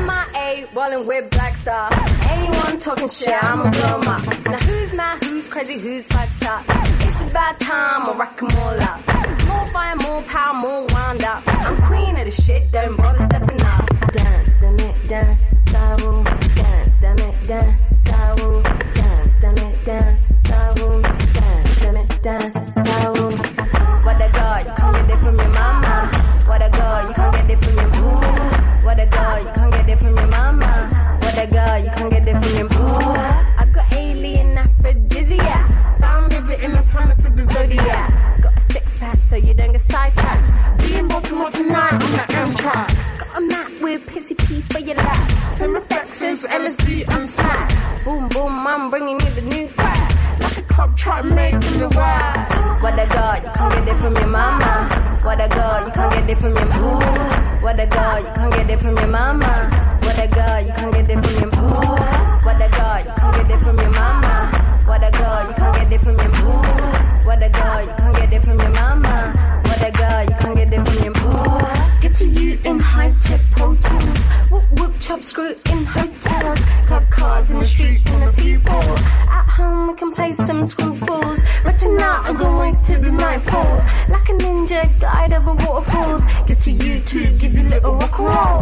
[0.05, 1.89] MIA, rolling with Black Star.
[2.29, 4.21] Anyone talking shit, I'ma blow up.
[4.45, 6.63] Now who's mad, who's crazy, who's fucked up?
[7.01, 9.01] It's about time, I'll rack 'em all up.
[9.49, 11.43] More fire, more power, more wound up.
[11.47, 13.89] I'm queen of the shit, don't bother stepping up.
[14.13, 16.25] Dance, damn it, dance, saru.
[16.25, 18.63] Dance, damn it, dance, saru.
[18.93, 21.03] Dance, damn it, dance, saru.
[21.03, 22.68] Dance, damn it, dance,
[39.41, 40.79] you don't get sidetracked.
[40.79, 43.19] Be in Baltimore tonight on the Amtrak.
[43.19, 45.17] Got a map with pee for your lap.
[45.55, 48.05] Some reflexes, LSD and sack.
[48.05, 49.99] Boom boom, I'm bringing you the new crack.
[50.41, 52.83] Like a club try making the wild.
[52.83, 54.89] What a girl, you can't get it from your mama.
[55.23, 56.99] What a girl, you can't get it from your boo.
[57.63, 59.71] What a girl, you can't get it from your mama.
[60.03, 61.95] What a girl, you can't get it from your boo.
[62.47, 64.51] What a girl, you can't get it from your mama.
[64.87, 67.08] What a girl, you can't get it from your boo.
[67.29, 69.33] What a girl, you can't get it from your mama.
[69.69, 71.61] What a girl, you can't get it from your boo.
[72.01, 73.77] Get to you in high tech pro.
[74.49, 76.61] Whoop whoop chop screw in hotels.
[76.87, 78.81] Club cars in the street and the people.
[79.29, 81.45] At home we can play some screwballs.
[81.65, 83.77] But tonight I'm going right to the nightfall.
[84.09, 86.25] Like a ninja guide over waterfalls.
[86.49, 88.59] Get to you to give you little rock and roll.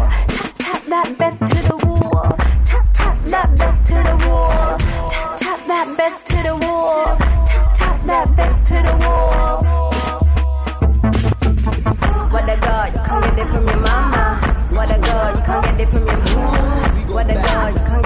[0.59, 2.35] Tap tap that bed to the wall.
[2.65, 4.77] Tap tap that bed to the wall.
[5.07, 7.15] Tap tap that bed to the wall.
[7.47, 7.66] Tap
[8.07, 9.61] that bed to the wall.
[12.31, 14.39] What a girl, you can't get it from your mama.
[14.71, 17.13] What a girl, you can't get it from your boo.
[17.13, 17.96] What a girl,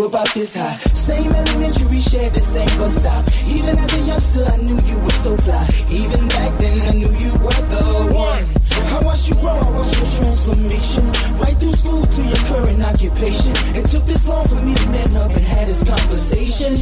[0.00, 0.76] we about this high.
[0.94, 3.24] Same elementary, shared the same bus stop.
[3.46, 5.66] Even as a youngster, I knew you were so fly.
[5.90, 7.84] Even back then, I knew you were the
[8.14, 8.44] one.
[8.70, 11.04] I watched you grow, I watched your transformation.
[11.38, 13.52] Right through school to your current occupation.
[13.76, 16.76] It took this long for me to man up and have this conversation.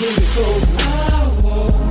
[0.00, 0.46] Here we go.
[0.80, 1.89] I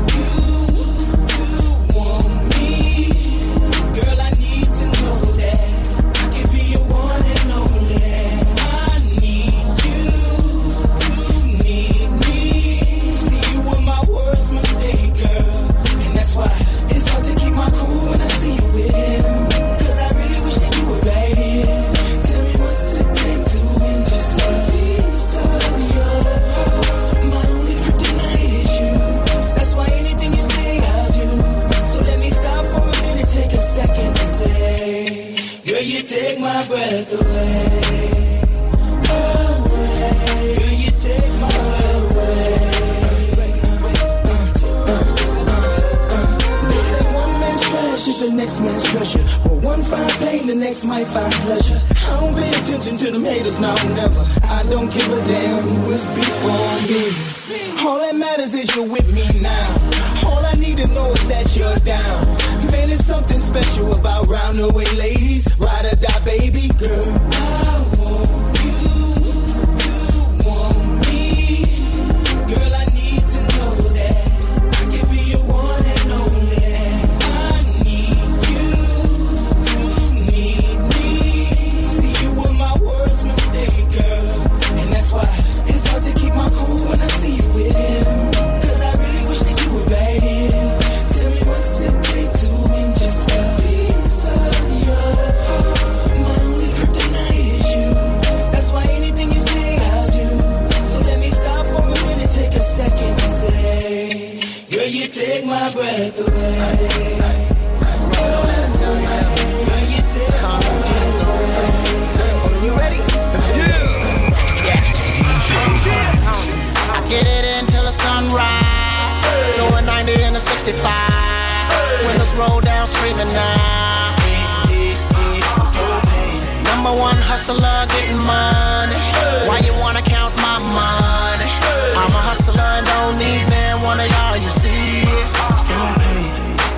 [128.29, 129.01] money.
[129.47, 131.49] Why you wanna count my money?
[131.97, 134.37] I'm a hustler and don't need man one of y'all.
[134.37, 135.39] You see it?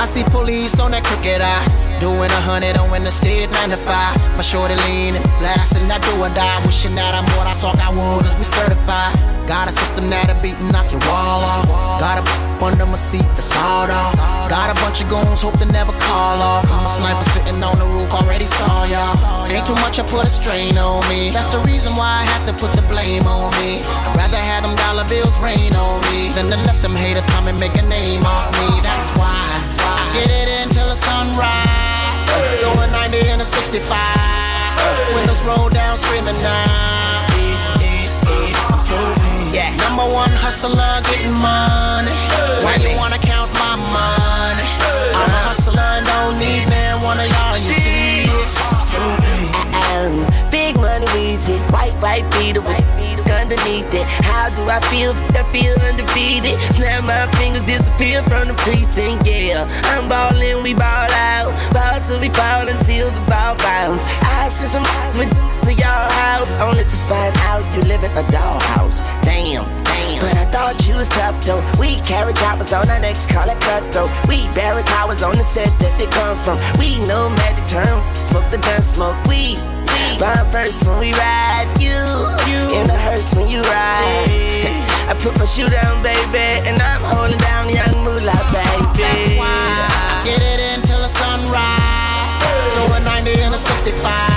[0.01, 1.65] I see police on that crooked eye.
[1.99, 4.17] Doing a hundred on in the state 95.
[4.35, 6.65] My shorty leaning, blasting that do or die.
[6.65, 9.13] Wishing that I'm what I saw I would, cause we certified.
[9.47, 11.99] Got a system that'll beat and knock your wall off.
[11.99, 14.13] Got a under my seat, that's all off.
[14.49, 16.65] Got a bunch of goons, hope they never call off.
[16.69, 19.47] I'm a sniper sitting on the roof, already saw y'all.
[19.49, 21.31] Ain't too much, I put a strain on me.
[21.31, 23.81] That's the reason why I have to put the blame on me.
[23.81, 27.47] I'd rather have them dollar bills rain on me than to let them haters come
[27.47, 28.69] and make a name off me.
[28.85, 29.41] That's why
[29.81, 32.21] I get it until the sunrise.
[32.61, 33.81] Going 90 in a 65.
[35.15, 36.81] Windows roll down, screaming now.
[39.51, 39.75] Yeah.
[39.83, 42.15] Number one hustler, getting money.
[42.63, 44.67] Why you wanna count my money?
[45.11, 47.59] I'm a hustler and don't need man one of y'all.
[47.59, 48.51] You see this?
[49.91, 52.23] Um, big money Weezy, white, white
[52.63, 54.05] with underneath it.
[54.23, 55.13] How do I feel?
[55.35, 56.55] I feel undefeated.
[56.73, 59.27] Snap my fingers, disappear from the precinct.
[59.27, 61.51] Yeah, I'm ballin', we ball out.
[61.73, 64.03] Ball till we fall until the ball bounce.
[64.23, 64.85] I send some
[65.17, 68.99] with to your house, only to find out you live in a dollhouse.
[69.21, 69.65] Damn.
[69.83, 70.19] damn.
[70.21, 71.61] But I thought you was tough though.
[71.79, 74.09] We carry choppers on our necks, call it cutthroat.
[74.27, 76.57] We bury towers on the set that they come from.
[76.79, 79.59] We know magic term, smoke the gun, smoke weed.
[80.21, 81.97] Rhyme first when we ride, you,
[82.77, 84.87] in the hearse when you ride.
[85.09, 89.01] I put my shoe down, baby, and I'm holding down young moolah, baby.
[89.01, 92.37] That's why I get it in till the sunrise.
[92.77, 94.30] Going 90 in a 65.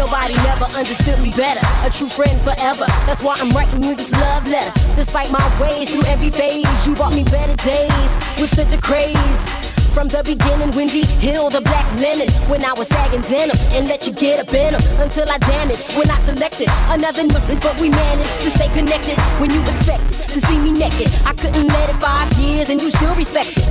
[0.00, 1.60] Nobody never understood me better.
[1.86, 2.86] A true friend forever.
[3.04, 4.72] That's why I'm writing you this love letter.
[4.96, 8.12] Despite my ways through every phase, you brought me better days.
[8.38, 9.69] Withstood the craze.
[9.94, 12.30] From the beginning, Wendy Hill, the black linen.
[12.48, 15.84] When I was sagging denim and let you get up in 'em until I damaged.
[15.96, 19.18] When I selected another nothing, but we managed to stay connected.
[19.40, 22.90] When you expected to see me naked, I couldn't let it five years and you
[22.90, 23.64] still respect it.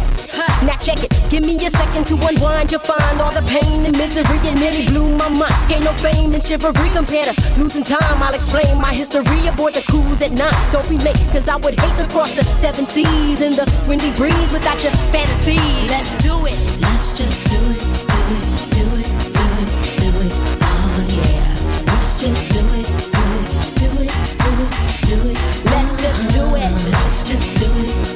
[0.64, 2.72] Now check it, give me a second to unwind.
[2.72, 4.40] You'll find all the pain and misery.
[4.44, 5.56] It nearly blew my mind.
[5.70, 8.22] Gain no fame and chivalry compared to losing time.
[8.22, 10.56] I'll explain my history aboard the cruise at night.
[10.72, 14.12] Don't be late, cause I would hate to cross the seven seas in the windy
[14.12, 15.90] breeze without your fantasies.
[15.90, 16.58] Let's do it.
[16.80, 20.34] Let's just do it, do it, do it, do it, do it.
[20.62, 21.84] Oh yeah.
[21.86, 24.72] Let's just do it, do it, do it, do it,
[25.08, 25.38] do it.
[25.66, 26.72] Let's just do it.
[26.92, 28.09] Let's just do it,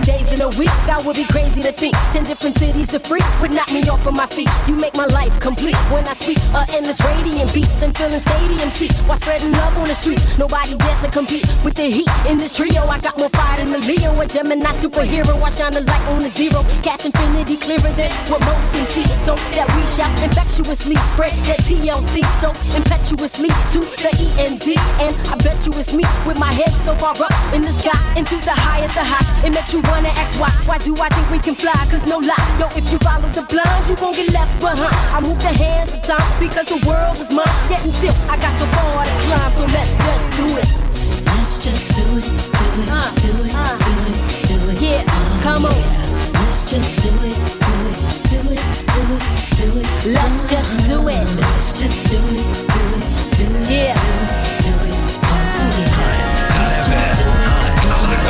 [0.00, 1.94] seven days in a week, I would be crazy to think.
[2.12, 4.48] Ten different cities to free would knock me off of my feet.
[4.66, 6.38] You make my life complete when I speak.
[6.54, 10.38] Uh, endless radiant beats and filling stadium seats while spreading love on the streets.
[10.38, 12.82] Nobody dares to compete with the heat in this trio.
[12.86, 15.40] I got more fire than the Leo, a Gemini superhero.
[15.42, 19.06] I shine a light on the zero, cast infinity clearer than what most can see.
[19.24, 24.68] So that we shall infectiously spread that TLC so impetuously to the END.
[25.00, 27.98] And I bet you it's me with my head so far up in the sky
[28.16, 29.46] into the highest of high.
[29.46, 30.50] It makes you wanna ask why.
[30.66, 31.72] Why do I think we can fly?
[31.90, 34.94] Cause no lie, yo, if you follow the blind, you gon' get left behind.
[35.16, 37.46] I move the hands of time because the world is mine.
[37.70, 40.68] Yet and still, I got so far to climb, so let's just do it.
[41.26, 43.76] Let's just do it, do it, Uh, do it, uh.
[43.86, 44.16] do it,
[44.48, 44.80] do it.
[44.80, 45.72] Yeah, Oh, come on.
[45.74, 46.40] yeah.
[46.40, 47.96] Let's just do it, do it,
[48.32, 48.62] do it,
[48.94, 49.22] do it,
[49.58, 49.86] do it.
[50.16, 51.24] Let's just do it.
[51.40, 53.04] Let's just do it, do it,
[53.38, 53.94] do it, Yeah.
[53.94, 54.19] do it,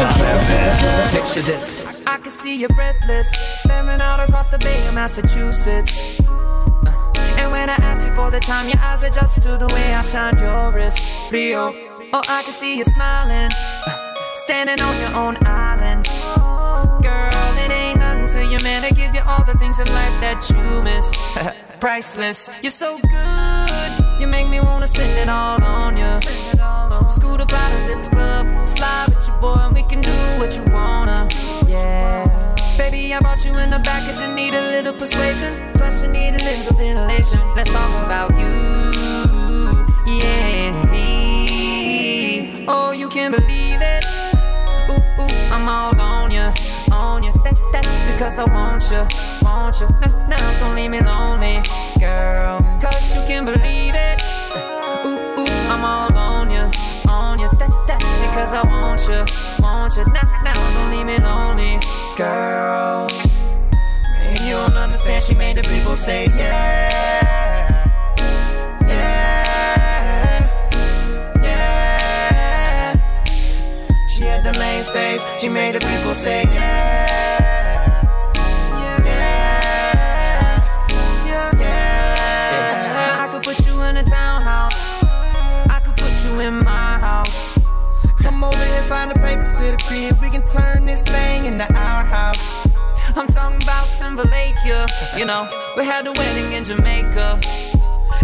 [0.01, 1.87] Picture this.
[2.07, 5.95] I can see you breathless, staring out across the bay of Massachusetts.
[6.27, 9.93] Uh, And when I ask you for the time, your eyes adjust to the way
[9.95, 11.01] I shine your wrist.
[11.29, 11.75] Frio.
[12.15, 13.51] Oh, I can see you smiling,
[13.87, 16.09] uh, standing on your own island.
[17.03, 18.89] Girl, it ain't nothing to you, man.
[18.89, 21.13] To give you all the things in life that you miss.
[21.81, 22.49] Priceless.
[22.63, 24.21] You're so good.
[24.21, 26.13] You make me wanna spend it all on you.
[27.09, 30.57] Scoot up out of this club, slide with your boy, and we can do what
[30.57, 31.29] you wanna.
[31.67, 32.27] Yeah.
[32.77, 35.53] Baby, I brought you in the back cause you need a little persuasion.
[35.75, 37.41] Plus, you need a little ventilation.
[37.55, 38.47] Let's talk about you.
[40.07, 42.65] Yeah, and me.
[42.67, 44.05] Oh, you can believe it.
[44.91, 46.53] Ooh, ooh, I'm all on you,
[46.91, 47.33] on you.
[47.45, 49.07] That, that's because I want you,
[49.43, 49.89] want you.
[50.01, 51.61] Now, now, don't leave me lonely,
[51.99, 52.61] girl.
[52.81, 54.23] Cause you can believe it.
[55.07, 56.10] Ooh, ooh, I'm all
[58.41, 59.23] because I want you,
[59.63, 60.05] want you.
[60.07, 61.79] Now, now, don't leave me lonely,
[62.17, 63.07] girl.
[64.17, 65.23] Man, you don't understand.
[65.23, 67.85] She made the people say, yeah,
[68.89, 70.49] yeah,
[71.43, 72.97] yeah.
[74.09, 75.21] She had the main stage.
[75.39, 76.80] She made the people say, yeah,
[88.91, 90.21] find the papers to the crib.
[90.21, 92.43] We can turn this thing into our house.
[93.17, 94.87] I'm talking about Timberlake, yeah.
[95.17, 97.39] You know, we had the wedding in Jamaica.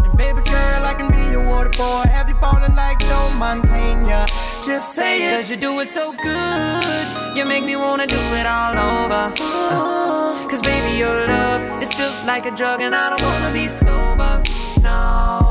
[0.04, 2.02] And baby girl, I can be your water boy.
[2.16, 4.26] Have you ballin' like Joe Montana?
[4.60, 5.36] Just say it.
[5.36, 7.36] Cause you do it so good.
[7.36, 9.32] You make me wanna do it all over.
[9.38, 13.68] Uh, Cause baby, your love is built like a drug, and I don't wanna be
[13.68, 14.42] sober.
[14.82, 15.45] No.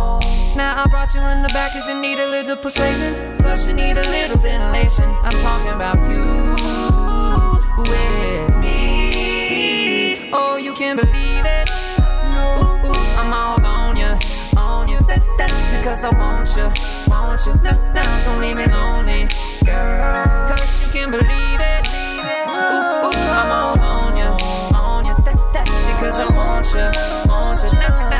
[0.56, 3.14] Now I brought you in the back cause you need a little persuasion.
[3.40, 5.04] Plus, you need a little ventilation.
[5.22, 6.24] I'm talking about you
[7.78, 10.30] with me.
[10.32, 11.70] Oh, you can believe it.
[12.00, 14.16] Ooh, ooh, I'm all on you,
[14.56, 15.00] on you.
[15.10, 16.72] That, that's because I want you,
[17.12, 17.54] want you.
[17.56, 19.28] No, no, don't leave me lonely,
[19.66, 20.48] girl.
[20.48, 21.88] Cause you can believe it.
[22.48, 24.32] Ooh, ooh, I'm all on you,
[24.74, 25.16] on you.
[25.26, 26.88] That, that's because I want you,
[27.30, 27.74] want you.
[27.78, 28.15] No, no,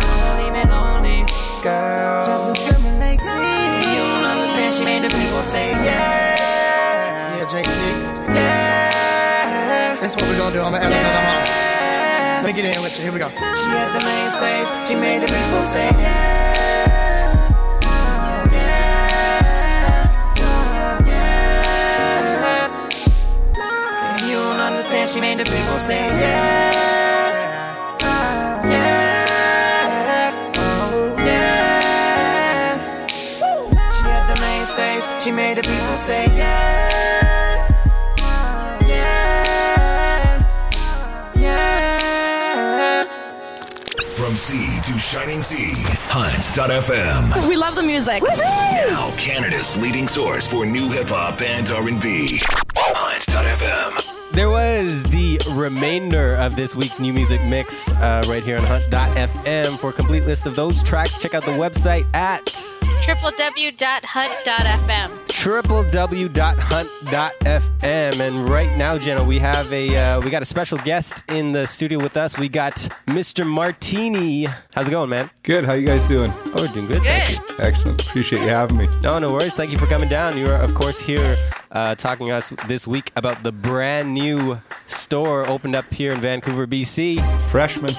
[1.66, 2.22] girl.
[2.26, 3.28] Justin Timberlake, see.
[3.28, 6.38] You don't understand, she made the people say yeah.
[7.38, 7.74] Yeah, JT.
[8.38, 9.98] Yeah.
[10.00, 10.62] That's what we gonna do.
[10.62, 12.46] I'm gonna add another home.
[12.46, 13.04] Let me get in with you.
[13.06, 13.30] Here we go.
[13.30, 16.54] She at the main stage, she made the people say yeah.
[24.06, 25.98] And you don't understand, she made the people say.
[25.98, 26.85] Yeah.
[35.56, 37.68] The people say yeah.
[38.86, 40.44] Yeah.
[41.36, 43.04] Yeah.
[44.16, 45.70] From sea to shining sea,
[46.10, 47.48] Hunt.fm.
[47.48, 48.22] We love the music.
[48.24, 52.42] Now Canada's leading source for new hip hop and R&B.
[52.76, 54.34] Hunt.fm.
[54.34, 59.80] There was the remainder of this week's new music mix uh, right here on Hunt.fm.
[59.80, 62.44] For a complete list of those tracks, check out the website at
[63.06, 64.02] www.hunt.fm.
[65.46, 68.20] www.hunt.fm.
[68.20, 71.68] And right now, Jenna, we have a uh, we got a special guest in the
[71.68, 72.36] studio with us.
[72.36, 72.74] We got
[73.06, 73.46] Mr.
[73.46, 74.48] Martini.
[74.74, 75.30] How's it going, man?
[75.44, 75.64] Good.
[75.64, 76.34] How you guys doing?
[76.48, 77.04] Oh, we're doing good.
[77.04, 77.56] Thank you.
[77.60, 78.02] Excellent.
[78.02, 78.88] Appreciate you having me.
[79.04, 79.54] No, no worries.
[79.54, 80.36] Thank you for coming down.
[80.36, 81.38] You are, of course, here
[81.72, 86.22] uh, talking to us this week about the brand new store opened up here in
[86.22, 87.22] Vancouver, BC.
[87.52, 87.94] Freshman.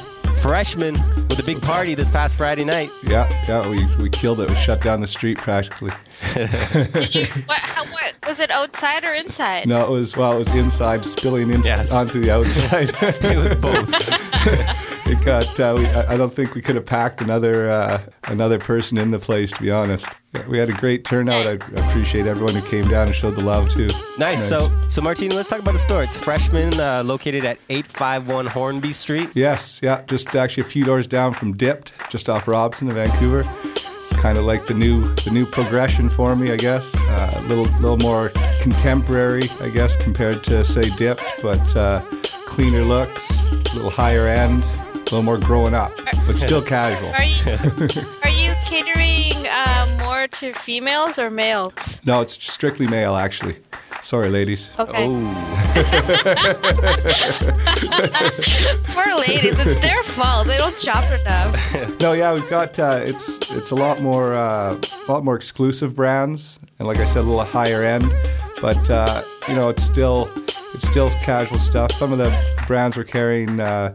[0.46, 0.94] Freshman
[1.26, 2.88] with a big party this past Friday night.
[3.02, 3.68] Yeah, yeah.
[3.68, 4.48] We, we killed it.
[4.48, 5.90] We shut down the street practically.
[6.34, 8.14] Did you, what, how, what?
[8.28, 9.66] Was it outside or inside?
[9.66, 12.90] No, it was well, it was inside spilling in onto the outside.
[13.02, 14.82] it was both.
[15.08, 15.58] it got.
[15.58, 19.10] Uh, we, I I don't think we could have packed another uh, another person in
[19.10, 19.52] the place.
[19.52, 20.08] To be honest,
[20.48, 21.46] we had a great turnout.
[21.46, 21.52] I
[21.88, 23.88] appreciate everyone who came down and showed the love too.
[24.18, 24.46] Nice.
[24.46, 26.02] So, so Martini, let's talk about the store.
[26.02, 29.30] It's Freshman, uh, located at 851 Hornby Street.
[29.34, 33.44] Yes, yeah, just actually a few doors down from Dipt, just off Robson in Vancouver.
[33.64, 36.94] It's kind of like the new the new progression for me, I guess.
[36.94, 38.30] Uh, a little little more
[38.60, 42.02] contemporary, I guess, compared to say Dipt, but uh,
[42.46, 44.62] cleaner looks, a little higher end,
[45.06, 45.92] a little more growing up,
[46.26, 47.10] but still casual.
[47.10, 47.44] Are you
[48.24, 52.00] are you catering uh, more to females or males?
[52.04, 53.56] No, it's strictly male, actually.
[54.02, 54.68] Sorry, ladies.
[54.78, 55.06] Okay.
[55.08, 55.52] Oh.
[58.88, 60.46] Poor ladies, it's their fault.
[60.46, 61.90] They don't shop enough.
[62.00, 64.78] no, yeah, we've got uh, it's it's a lot more uh,
[65.08, 68.12] a lot more exclusive brands, and like I said, a little higher end.
[68.60, 70.30] But uh, you know, it's still
[70.74, 71.92] it's still casual stuff.
[71.92, 72.34] Some of the
[72.66, 73.94] brands we're carrying uh,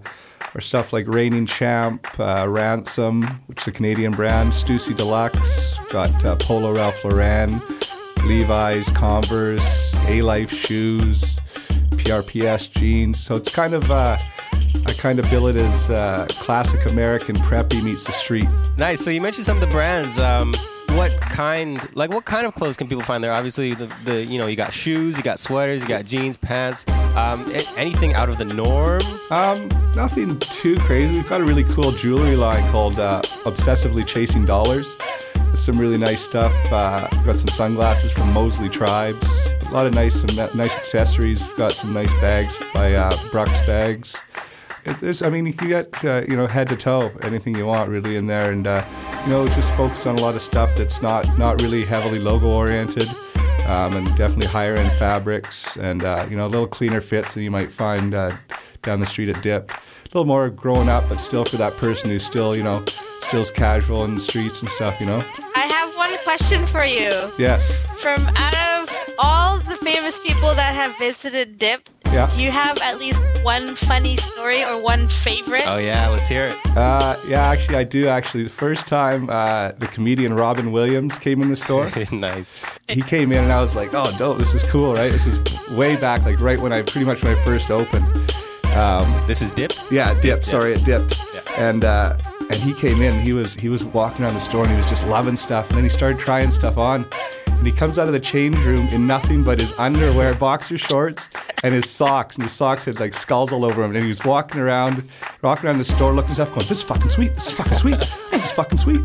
[0.55, 6.25] are stuff like Reigning Champ, uh, Ransom, which is a Canadian brand, Stussy Deluxe, got
[6.25, 7.61] uh, Polo Ralph Lauren,
[8.25, 11.39] Levi's, Converse, A Life shoes,
[11.91, 13.19] PRPS jeans.
[13.19, 14.17] So it's kind of uh,
[14.85, 18.47] I kind of bill it as uh, classic American preppy meets the street.
[18.77, 19.01] Nice.
[19.01, 20.17] So you mentioned some of the brands.
[20.19, 20.53] Um,
[20.95, 23.31] what kind, like, what kind of clothes can people find there?
[23.31, 26.87] Obviously, the, the you know, you got shoes, you got sweaters, you got jeans, pants.
[27.15, 29.01] Um, anything out of the norm?
[29.29, 31.13] Um, nothing too crazy.
[31.13, 34.95] We've got a really cool jewelry line called uh, Obsessively Chasing Dollars.
[35.55, 36.53] Some really nice stuff.
[36.71, 39.51] Uh, got some sunglasses from Mosley Tribes.
[39.63, 41.41] A lot of nice, some nice accessories.
[41.41, 44.15] We've got some nice bags by uh, Brooks Bags.
[44.85, 47.65] It, there's, I mean, you can get uh, you know head to toe anything you
[47.65, 48.83] want really in there, and uh,
[49.25, 52.47] you know just focus on a lot of stuff that's not not really heavily logo
[52.47, 53.07] oriented,
[53.65, 57.43] um, and definitely higher end fabrics, and uh, you know a little cleaner fits than
[57.43, 58.35] you might find uh,
[58.81, 59.71] down the street at Dipt.
[59.71, 62.83] A little more grown up, but still for that person who's still you know
[63.21, 64.99] still's casual in the streets and stuff.
[64.99, 65.23] You know.
[65.55, 67.31] I have one question for you.
[67.37, 67.79] Yes.
[68.01, 72.29] From out of all the famous people that have visited Dipt, Yeah.
[72.29, 75.63] Do you have at least one funny story or one favorite?
[75.65, 76.77] Oh yeah, let's hear it.
[76.77, 78.09] Uh, yeah, actually, I do.
[78.09, 82.61] Actually, the first time uh, the comedian Robin Williams came in the store, nice.
[82.89, 84.39] He came in and I was like, "Oh, dope!
[84.39, 85.09] This is cool, right?
[85.11, 85.39] This is
[85.71, 88.05] way back, like right when I pretty much when I first opened."
[88.75, 89.81] Um, this is Dipt.
[89.89, 90.43] Yeah, Dipt.
[90.43, 91.15] Sorry, it Dipt.
[91.57, 93.21] And uh, and he came in.
[93.21, 95.69] He was he was walking around the store and he was just loving stuff.
[95.69, 97.05] And then he started trying stuff on.
[97.61, 101.29] And he comes out of the change room in nothing but his underwear, boxer shorts,
[101.63, 102.35] and his socks.
[102.35, 103.95] And his socks had like skulls all over him.
[103.95, 105.07] And he was walking around,
[105.43, 107.35] walking around the store, looking stuff, going, "This is fucking sweet.
[107.35, 108.03] This is fucking sweet.
[108.41, 109.01] This is fucking sweet."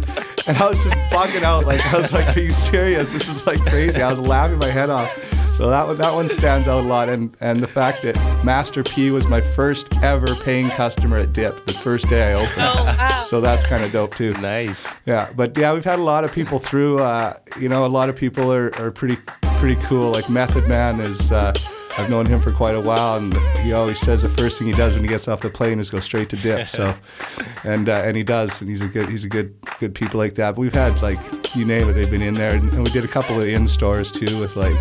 [0.48, 1.66] And I was just fucking out.
[1.66, 3.12] Like I was like, "Are you serious?
[3.12, 5.12] This is like crazy." I was laughing my head off.
[5.56, 8.82] So that one, that one stands out a lot, and and the fact that Master
[8.82, 12.50] P was my first ever paying customer at Dipt the first day I opened.
[12.58, 13.24] Oh, wow.
[13.26, 14.32] So that's kind of dope too.
[14.34, 14.94] Nice.
[15.04, 17.00] Yeah, but yeah, we've had a lot of people through.
[17.00, 19.16] Uh, you know, a lot of people are, are pretty
[19.58, 20.12] pretty cool.
[20.12, 21.30] Like Method Man is.
[21.30, 21.52] Uh,
[21.98, 24.74] I've known him for quite a while, and he always says the first thing he
[24.74, 26.68] does when he gets off the plane is go straight to Dipt.
[26.68, 26.94] So,
[27.64, 30.34] and uh, and he does, and he's a good he's a good good people like
[30.34, 30.56] that.
[30.56, 31.18] But we've had like
[31.56, 33.66] you name it, they've been in there, and, and we did a couple of in
[33.66, 34.76] stores too with like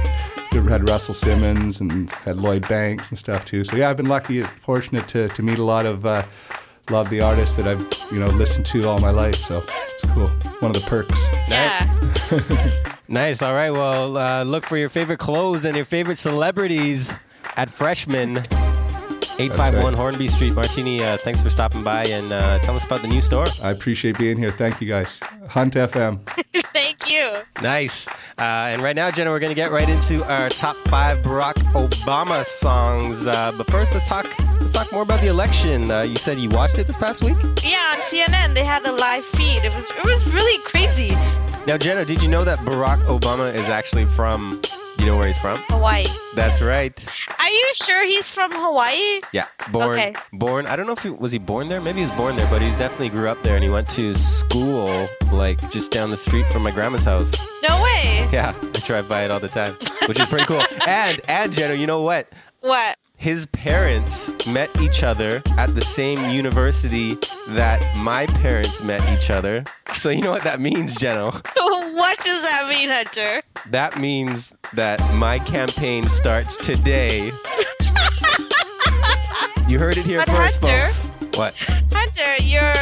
[0.52, 3.64] we had Russell Simmons and had Lloyd Banks and stuff too.
[3.64, 6.06] So yeah, I've been lucky, fortunate to to meet a lot of.
[6.06, 6.24] Uh,
[6.88, 9.64] a lot of the artists that I've you know listened to all my life, so
[9.90, 10.28] it's cool.
[10.60, 11.20] One of the perks.
[11.50, 12.92] Yeah.
[13.08, 13.42] Nice.
[13.42, 13.72] All right.
[13.72, 17.14] Well, uh, look for your favorite clothes and your favorite celebrities
[17.56, 18.44] at Freshman.
[19.38, 19.94] 851 right.
[19.94, 21.04] Hornby Street, Martini.
[21.04, 23.48] Uh, thanks for stopping by and uh, tell us about the new store.
[23.62, 24.52] I appreciate being here.
[24.52, 25.20] Thank you guys.
[25.50, 26.22] Hunt FM.
[26.74, 27.34] Thank you.
[27.62, 28.08] Nice.
[28.08, 31.56] Uh, and right now, Jenna, we're going to get right into our top five Barack
[31.74, 33.28] Obama songs.
[33.28, 34.26] Uh, but first, let's talk.
[34.62, 35.92] Let's talk more about the election.
[35.92, 37.38] Uh, you said you watched it this past week.
[37.62, 39.64] Yeah, on CNN they had a live feed.
[39.64, 41.14] It was it was really crazy.
[41.68, 44.62] Now, Jenna, did you know that Barack Obama is actually from?
[45.00, 45.58] You know where he's from?
[45.68, 46.06] Hawaii.
[46.36, 46.94] That's right.
[47.40, 49.22] Are you sure he's from Hawaii?
[49.34, 49.92] Yeah, born.
[49.92, 50.14] Okay.
[50.32, 50.68] Born.
[50.68, 51.82] I don't know if he was he born there.
[51.82, 54.14] Maybe he was born there, but he definitely grew up there, and he went to
[54.14, 57.34] school like just down the street from my grandma's house.
[57.68, 58.28] No way.
[58.32, 59.76] Yeah, I drive by it all the time,
[60.08, 60.62] which is pretty cool.
[60.88, 62.32] and and Jenna, you know what?
[62.62, 62.96] What?
[63.26, 67.18] His parents met each other at the same university
[67.48, 69.64] that my parents met each other.
[69.96, 71.32] So you know what that means, Jenna?
[71.32, 73.42] what does that mean, Hunter?
[73.72, 77.26] That means that my campaign starts today.
[79.68, 81.10] you heard it here But first, Hunter- folks.
[81.36, 81.56] What?
[81.92, 82.76] Hunter, your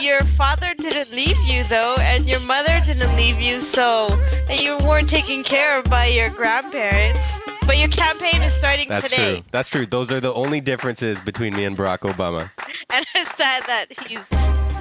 [0.00, 4.78] your father didn't leave you though, and your mother didn't leave you, so and you
[4.78, 7.38] weren't taken care of by your grandparents.
[7.70, 9.44] But your campaign is starting That's today, true.
[9.52, 9.86] That's true.
[9.86, 12.50] Those are the only differences between me and Barack Obama.
[12.90, 14.28] and it's sad that he's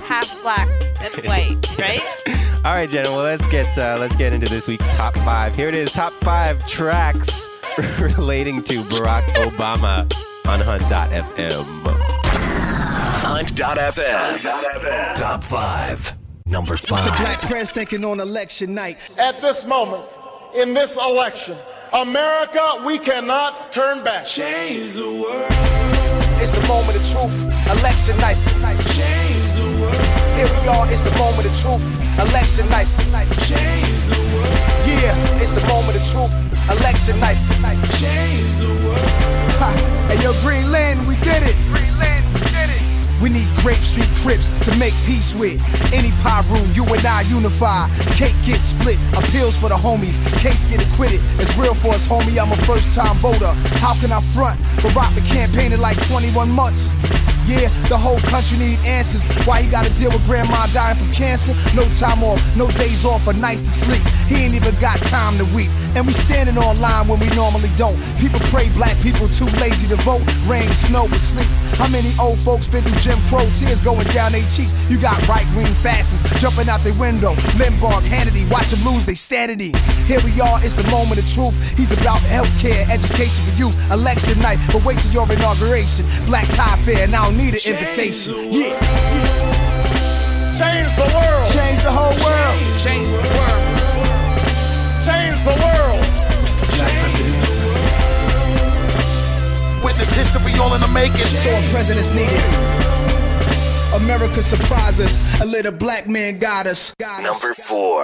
[0.08, 0.68] half black
[1.00, 2.64] and white, right?
[2.66, 3.12] All right, Jenna.
[3.12, 5.56] Well, let's get uh, let's get into this week's top five.
[5.56, 7.48] Here it is: top five tracks
[8.00, 10.12] relating to Barack Obama
[10.48, 11.66] on Hunt.fm.
[13.22, 15.16] Hunt.fm.
[15.16, 16.16] Top five.
[16.48, 17.20] Number It's the five.
[17.20, 18.98] black press thinking on election night.
[19.20, 20.06] At this moment,
[20.56, 21.56] in this election,
[21.94, 24.24] America, we cannot turn back.
[24.24, 25.50] Change the world.
[26.38, 27.34] It's the moment of truth.
[27.82, 28.38] Election night.
[28.94, 29.98] Change the world.
[30.38, 30.86] Here we are.
[30.86, 31.82] It's the moment of truth.
[32.30, 32.86] Election night.
[33.42, 34.54] Change the world.
[34.86, 36.30] Yeah, it's the moment of truth.
[36.78, 37.42] Election night.
[37.98, 39.10] Change the world.
[39.58, 39.74] Ha.
[40.14, 41.58] Hey, yo, Greenland, we did it.
[41.74, 42.69] Greenland, we did it.
[43.22, 45.60] We need Grape Street Crips to make peace with.
[45.94, 46.12] Any
[46.48, 47.88] room, you and I unify.
[48.16, 50.20] Cake get split, appeals for the homies.
[50.40, 51.20] Case get acquitted.
[51.40, 52.40] It's real for us, homie.
[52.40, 53.52] I'm a first time voter.
[53.84, 54.60] How can I front?
[54.80, 56.90] Barack been campaigning like 21 months.
[57.50, 59.26] Yeah, the whole country need answers.
[59.50, 61.58] Why he gotta deal with grandma dying from cancer?
[61.74, 64.06] No time off, no days off, or nights to sleep.
[64.30, 65.74] He ain't even got time to weep.
[65.98, 67.98] And we standing online when we normally don't.
[68.22, 70.22] People pray black people too lazy to vote.
[70.46, 71.50] Rain, snow, and sleep.
[71.82, 73.42] How many old folks been through Jim Crow?
[73.58, 74.78] Tears going down their cheeks.
[74.86, 77.34] You got right wing fascists jumping out their window.
[77.58, 79.74] Limbaugh, Hannity, watch them lose their sanity.
[80.06, 81.58] Here we are, it's the moment of truth.
[81.74, 84.62] He's about healthcare, education for youth, election night.
[84.70, 86.06] But wait till your inauguration.
[86.30, 88.36] Black tie fair, and I don't need an invitation.
[88.52, 88.76] Yeah.
[90.60, 91.48] Change the world.
[91.56, 92.58] Change the whole world.
[92.78, 93.64] Change the world.
[95.08, 96.04] Change the world.
[99.84, 101.24] Witness history We all in the making.
[101.24, 102.44] So a president's needed.
[103.96, 105.42] America surprised us.
[105.42, 106.94] A little black man got us.
[107.00, 108.04] Got Number four.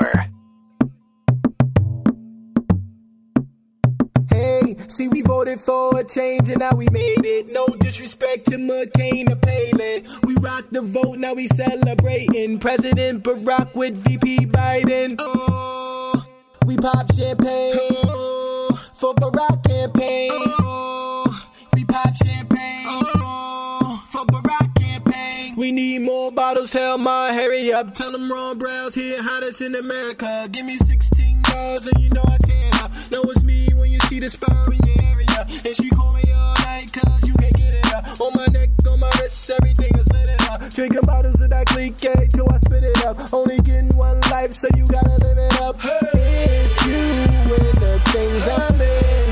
[4.88, 7.48] See, we voted for a change and now we made it.
[7.52, 10.04] No disrespect to McCain or Palin.
[10.24, 12.60] We rocked the vote, now we celebrating.
[12.60, 15.16] President Barack with VP Biden.
[15.20, 16.24] Oh,
[16.66, 20.30] we pop champagne oh, for Barack campaign.
[20.34, 25.56] Oh, we pop champagne oh, for Barack campaign.
[25.56, 27.96] We need more bottles, hell my hurry up.
[27.96, 30.48] Tell them Ron Browz here, hottest in America.
[30.52, 33.12] Give me 16 dollars and you know I can't.
[33.12, 35.46] Know it's me when you see the area.
[35.66, 38.06] And she call me all night cause you can't get it up.
[38.22, 40.70] On my neck, on my wrist, everything is lit up.
[40.70, 43.18] Drinking bottles of that clique till I spit it up.
[43.34, 45.76] Only getting one life, so you gotta live it up.
[45.84, 47.04] If you
[47.50, 49.28] win the things I'm in,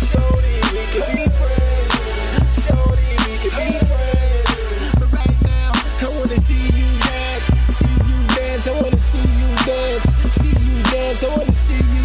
[0.00, 2.02] shorty, we can be friends.
[2.64, 4.58] Shorty, we can be friends.
[4.96, 8.66] But right now, I wanna see you dance, see you dance.
[8.66, 10.06] I wanna see you dance,
[10.40, 11.22] see you dance.
[11.22, 11.95] I wanna see you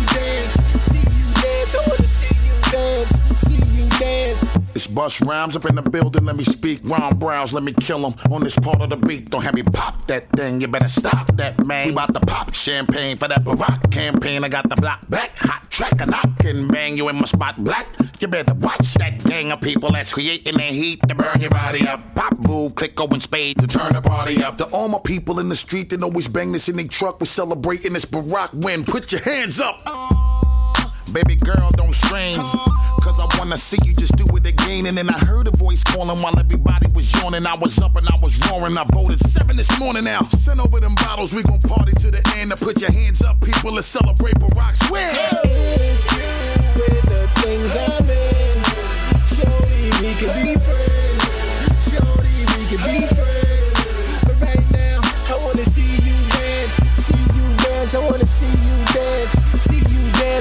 [4.01, 4.39] dance.
[4.73, 6.81] It's Busta Rhymes up in the building, let me speak.
[6.83, 9.29] Ron Browz, let me kill him on this part of the beat.
[9.29, 11.87] Don't have me pop that thing, you better stop that, man.
[11.87, 14.43] We about to pop champagne for that Barack campaign.
[14.43, 17.63] I got the block back, hot track, and knock and bang you in my spot
[17.63, 17.87] black.
[18.19, 21.87] You better watch that gang of people that's creating the heat to burn your body
[21.87, 22.15] up.
[22.15, 24.57] Pop, move, click, and spade to turn the party up.
[24.57, 27.25] To all my people in the street that always bang this in their truck, we're
[27.25, 28.85] celebrating this Barack win.
[28.85, 30.20] Put your hands up.
[31.13, 32.35] Baby girl, don't strain.
[32.35, 34.85] Cause I wanna see you just do it again.
[34.85, 37.45] And then I heard a voice calling while everybody was yawning.
[37.45, 38.77] I was up and I was roaring.
[38.77, 40.21] I voted seven this morning now.
[40.29, 42.49] Send over them bottles, we gon' party to the end.
[42.49, 45.13] Now put your hands up, people, let's celebrate Barack's win.
[46.75, 48.41] with the things I'm in.
[50.01, 51.91] We be friends.
[52.71, 53.30] We be friends.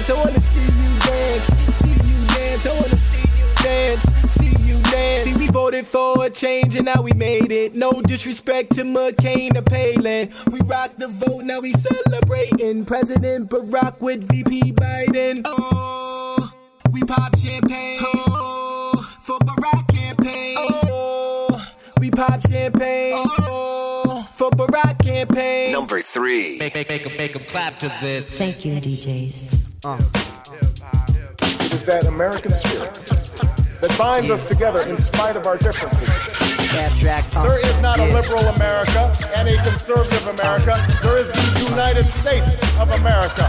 [0.00, 0.10] Dance.
[0.10, 1.46] I wanna see you dance.
[1.76, 2.66] See you dance.
[2.66, 4.04] I wanna see you dance.
[4.32, 5.24] See you dance.
[5.24, 7.74] See, we voted for a change and now we made it.
[7.74, 10.30] No disrespect to McCain or Palin.
[10.50, 12.84] We rock the vote, now we celebrating.
[12.84, 15.42] President Barack with VP Biden.
[15.44, 16.50] Oh,
[16.92, 17.98] we pop champagne.
[18.02, 20.56] Oh, for Barack campaign.
[20.58, 21.66] Oh,
[21.98, 23.14] we pop champagne.
[23.38, 25.72] Oh, for Barack campaign.
[25.72, 26.58] Number three.
[26.58, 28.24] Make, make, make, 'em- make 'em clap to this.
[28.24, 29.59] Thank you, DJs.
[29.82, 32.92] It is that American spirit
[33.80, 36.06] that binds us together in spite of our differences.
[37.00, 40.76] There is not a liberal America and a conservative America.
[41.02, 43.48] There is the United States of America.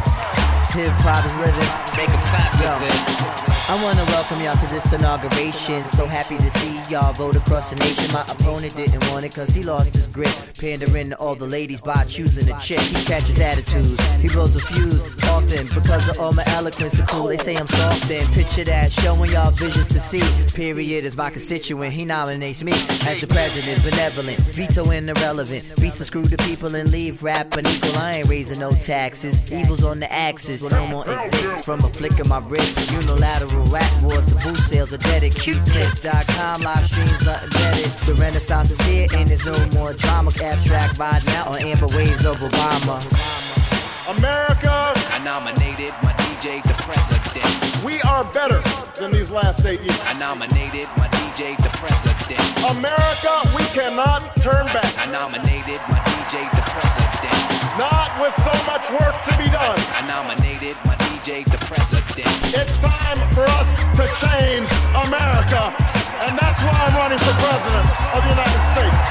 [0.71, 1.67] Hip hop is living.
[1.97, 2.79] Make 'em clap Yo.
[2.79, 3.50] this.
[3.69, 5.81] I wanna welcome y'all to this inauguration.
[5.83, 8.11] So happy to see y'all vote across the nation.
[8.11, 10.33] My opponent didn't want it cause he lost his grip.
[10.59, 12.79] Pandering to all the ladies by choosing a chick.
[12.79, 17.27] He catches attitudes, he blows a fuse often because of all my eloquence and cool.
[17.27, 20.21] They say I'm soft and picture that, showing y'all visions to see.
[20.53, 21.93] Period is my constituent.
[21.93, 22.73] He nominates me
[23.05, 25.73] as the president, benevolent, vetoing irrelevant.
[25.79, 27.95] Beats to screw the people and leave rap unequal.
[27.97, 29.51] I ain't raising no taxes.
[29.51, 32.91] Evil's on the axis, will no more exist from a flick of my wrist.
[32.91, 34.91] Unilateral rap wars to boost sales.
[34.93, 37.91] A dead at Q-tip.com live streams undeaded.
[38.05, 40.31] The Renaissance is here and there's no more drama.
[40.41, 43.01] Abstract ride now on amber waves of Obama.
[44.09, 47.85] America, I nominated my DJ the president.
[47.85, 48.59] we are better
[48.99, 50.01] than these last eight years.
[50.05, 52.41] I nominated my DJ the president.
[52.69, 54.89] America, we cannot turn back.
[54.97, 57.21] I nominated my DJ the president.
[57.77, 59.79] Not with so much work to be done.
[59.95, 62.25] I nominated my DJ the president.
[62.49, 64.65] It's time for us to change
[65.05, 65.69] America.
[66.25, 67.85] And that's why I'm running for president
[68.17, 69.01] of the United States.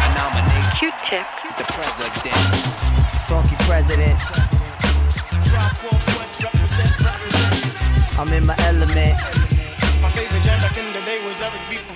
[0.00, 1.28] I nominate Q-tip.
[1.60, 2.40] the president.
[3.28, 4.16] Funky president.
[8.18, 9.20] I'm in my element.
[10.00, 11.95] My favorite jam back in the day was Eric B.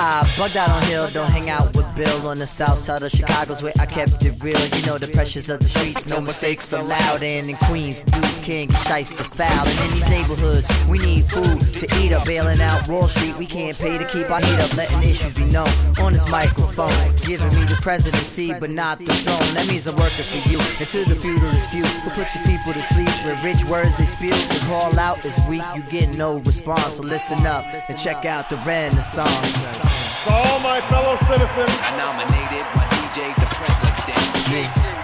[0.00, 3.10] I bugged out on Hill, don't hang out with Bill on the south side of
[3.10, 4.64] Chicago's where I kept it real.
[4.68, 7.24] You know the pressures of the streets, no mistakes allowed.
[7.24, 9.66] And in Queens, dudes can't get shice to foul.
[9.66, 12.24] And in these neighborhoods, we need food to eat up.
[12.26, 14.72] Bailing out Wall Street, we can't pay to keep our heat up.
[14.76, 15.68] Letting issues be known
[16.00, 16.94] on this microphone.
[17.26, 19.54] Giving me the presidency, but not the throne.
[19.54, 20.60] That means I'm working for you.
[20.78, 24.06] And to the feudalist few who put the people to sleep with rich words they
[24.06, 24.30] spew.
[24.30, 26.94] The call out is weak, you get no response.
[26.94, 29.87] So listen up and check out the Renaissance.
[30.24, 34.18] To all my fellow citizens I nominated my DJ the president.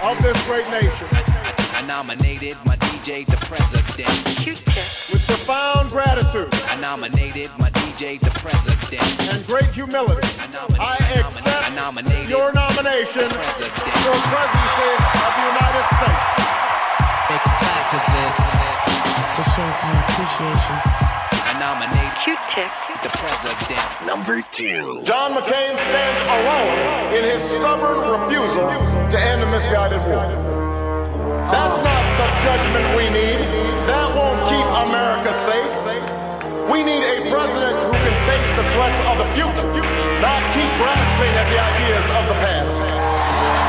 [0.03, 1.07] of this great nation,
[1.73, 4.11] I nominated my DJ the president.
[5.11, 9.31] with profound gratitude I nominated my DJ the president.
[9.31, 10.27] and great humility,
[10.79, 16.27] I accept nominated your nomination for presidency of the United States.
[17.29, 17.99] Make 'em clap to.
[19.35, 21.24] To show my appreciation.
[21.65, 22.69] I nominate Q-tip.
[23.01, 23.81] the president.
[24.05, 25.01] Number two.
[25.01, 26.77] John McCain stands alone
[27.17, 28.69] in his stubborn refusal
[29.09, 30.29] to end the misguided war.
[31.49, 33.41] That's not the judgment we need.
[33.89, 35.73] That won't keep America safe.
[36.69, 39.65] We need a president who can face the threats of the future,
[40.21, 43.64] not keep grasping at the ideas of the past.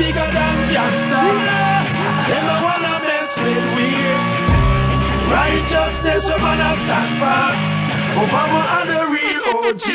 [0.00, 1.20] Bigger than gangsta.
[2.28, 3.88] Them no wanna mess with we.
[5.40, 7.44] Righteousness we wanna stand for.
[8.22, 9.86] Obama and the real OG.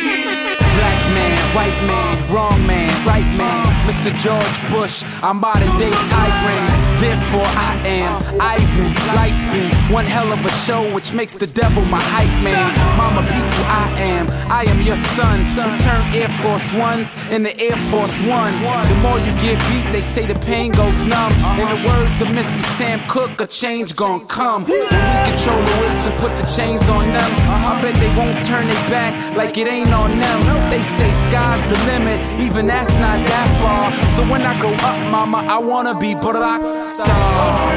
[0.77, 3.65] Black man, white man, wrong man, right man.
[3.89, 4.11] Mr.
[4.23, 6.84] George Bush, I'm modern day tyrant.
[6.99, 8.95] Therefore, I am Ivan,
[9.31, 9.71] spin.
[9.93, 12.71] One hell of a show, which makes the devil my hype man.
[12.97, 14.25] Mama, people, I am.
[14.49, 15.39] I am your son.
[15.55, 18.53] Return Air Force Ones in the Air Force One.
[18.91, 21.31] The more you get beat, they say the pain goes numb.
[21.61, 22.61] In the words of Mr.
[22.77, 24.63] Sam Cooke, a change gon' come.
[24.63, 27.31] When we control the whips and put the chains on them,
[27.71, 30.39] I bet they won't turn their back like it ain't on them.
[30.69, 33.85] They say sky's the limit, even that's not that far.
[34.15, 37.73] So when I go up, mama, I wanna be rock star.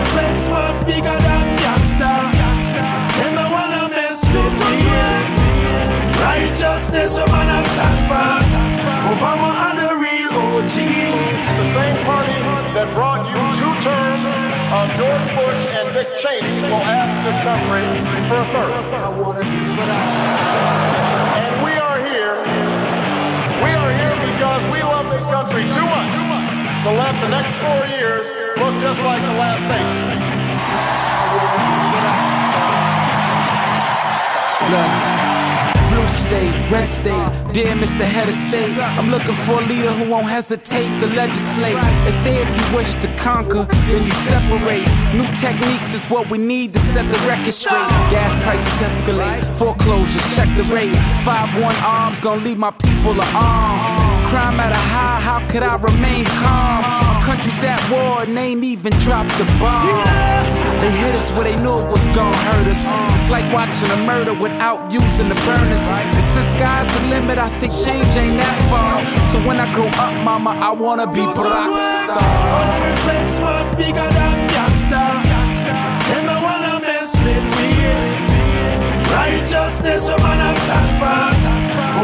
[0.84, 1.58] Bigger than
[3.50, 4.74] wanna mess with we.
[6.20, 7.16] Righteousness
[7.72, 7.98] stand.
[9.08, 10.76] Obama and the real OG.
[11.56, 12.36] The same party
[12.76, 14.28] that brought you two terms
[14.76, 17.84] of George Bush and Dick Cheney will ask this country
[18.28, 18.72] for a third.
[21.40, 22.36] And we are here.
[23.64, 26.17] We are here because we love this country too much
[26.84, 28.26] to let the next four years
[28.56, 30.18] look just like the last eight.
[35.90, 38.04] Blue state, red state, dear Mr.
[38.04, 38.78] Head of State.
[38.78, 41.80] I'm looking for a leader who won't hesitate to legislate.
[42.04, 44.86] They say if you wish to conquer, then you separate.
[45.14, 47.88] New techniques is what we need to set the record straight.
[48.14, 50.94] Gas prices escalate, foreclosures, check the rate.
[51.24, 53.87] 5-1 arms gonna leave my people unarmed.
[54.28, 56.84] Crime at a high, how could I remain calm?
[56.84, 60.04] Our country's at war and they ain't even dropped the bomb.
[60.84, 62.84] They hit us where they knew it was gonna hurt us.
[63.16, 65.84] It's like watching a murder without using the burners.
[66.12, 69.00] And since sky's the limit, I say change ain't that far.
[69.32, 72.20] So when I grow up, mama, I wanna be rock star.
[72.84, 75.02] We flex man bigger than gangsta.
[76.04, 77.68] Them no wanna mess with we.
[79.08, 81.18] Righteousness we wanna stand for.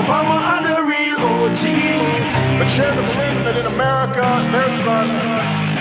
[0.01, 1.94] Obama and the real OG.
[2.59, 4.23] But share the belief that in America,
[4.55, 5.11] their son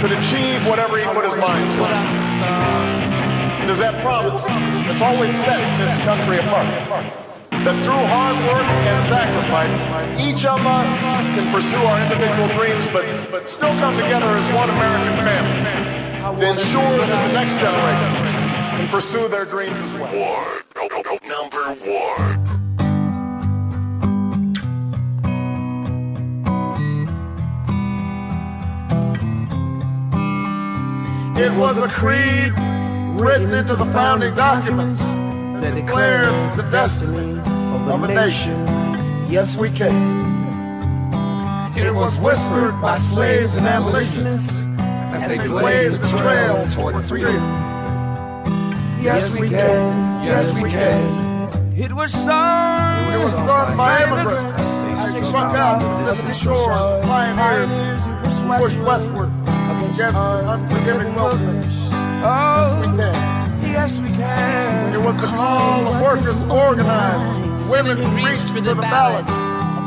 [0.01, 1.85] could achieve whatever he put his mind to.
[3.69, 4.45] Is that promise
[4.85, 6.67] that's always set this country apart.
[7.65, 9.73] That through hard work and sacrifice,
[10.19, 10.91] each of us
[11.33, 16.49] can pursue our individual dreams, but, but still come together as one American family to
[16.51, 18.13] ensure that the next generation
[18.77, 20.11] can pursue their dreams as well.
[21.25, 22.62] Number one.
[31.35, 32.53] It was a creed
[33.19, 35.01] written into the founding documents
[35.61, 38.53] that declared the destiny of a nation.
[39.27, 40.21] Yes, we can.
[41.75, 44.53] It was whispered by slaves and abolitionists
[45.11, 47.33] as they blazed the trail toward freedom.
[49.01, 50.23] Yes, we can.
[50.23, 51.73] Yes, we can.
[51.75, 53.11] It was sung.
[53.11, 54.69] It was sung by immigrants
[54.99, 59.42] as they struck out from distant shores, pioneers who pushed westward
[59.93, 61.65] against the unforgiving wilderness.
[61.75, 63.61] Yes, we can.
[63.61, 64.93] Yes, we can.
[64.93, 69.31] It was the call of workers organized, women who reached for the ballots,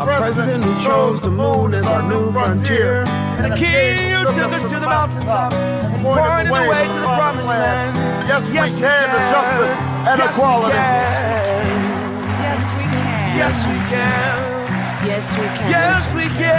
[0.01, 3.05] a president who chose the moon as our new frontier,
[3.39, 7.15] And the king who took us to the mountaintop and pointed the way to the
[7.19, 7.97] promised land.
[8.29, 9.77] Yes, we can to justice
[10.07, 10.73] and Yes, we equality.
[10.73, 11.67] can.
[12.47, 13.37] Yes, we can.
[13.39, 14.57] Yes, we can.
[15.07, 15.71] Yes, we can.
[15.71, 16.51] Yes, we can.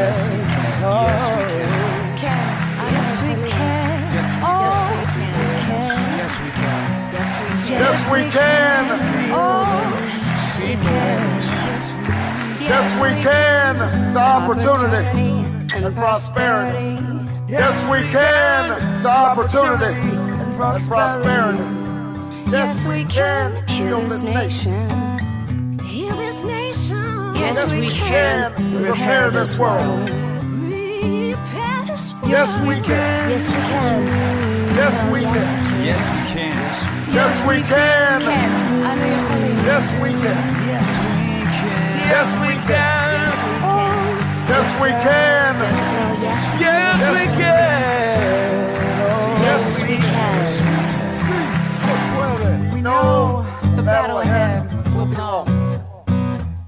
[0.00, 0.80] Yes, we can.
[0.82, 1.85] Yes, we can.
[7.68, 8.86] Yes, we can.
[8.88, 11.26] Yes, we can.
[12.60, 15.06] Yes, we can to opportunity
[15.74, 17.02] and prosperity.
[17.48, 21.62] Yes, we can to opportunity and prosperity.
[22.50, 25.78] Yes, we can heal this nation.
[25.80, 27.34] Heal this nation.
[27.34, 28.52] Yes, we can
[28.82, 30.08] repair this world.
[30.08, 32.28] Repair this world.
[32.28, 33.30] Yes, we can.
[33.30, 34.06] Yes, we can.
[34.76, 35.20] Yes, we
[36.32, 37.05] can.
[37.16, 38.20] Yes, we can.
[39.64, 40.44] Yes, we can.
[42.12, 43.32] Yes, we can.
[44.52, 45.56] Yes, we can.
[46.20, 46.84] Yes, we can.
[46.84, 47.96] Yes, we can.
[49.40, 49.96] Yes, we
[52.66, 52.74] can.
[52.74, 55.46] We know the battle ahead will be long.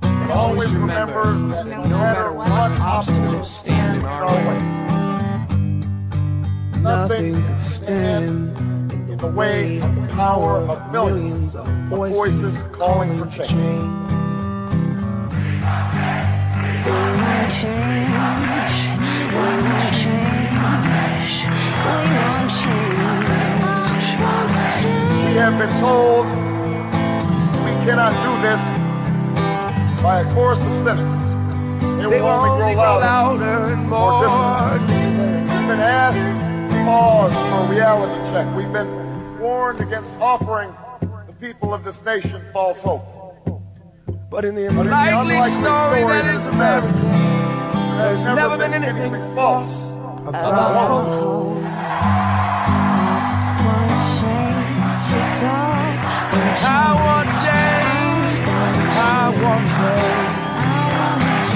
[0.00, 2.48] But always remember that no matter what
[2.80, 4.60] obstacles stand in our way,
[7.08, 8.67] think and stand
[9.18, 13.50] the way of the power of millions of voices calling for change.
[25.24, 26.26] We have been told
[27.64, 28.62] we cannot do this
[30.00, 31.18] by a chorus of cynics.
[31.98, 35.50] They will only grow louder, and more dissonant.
[35.50, 38.46] We've been asked to pause for a reality check.
[38.54, 39.07] We've been
[39.58, 40.72] warned against offering
[41.26, 43.02] the people of this nation false hope.
[44.30, 46.92] But in the But in the unlikely unlikely story that that is is America,
[47.98, 49.74] There's never been anything false
[50.28, 51.58] about hope.
[56.60, 58.32] I want change.
[59.16, 61.52] I want change.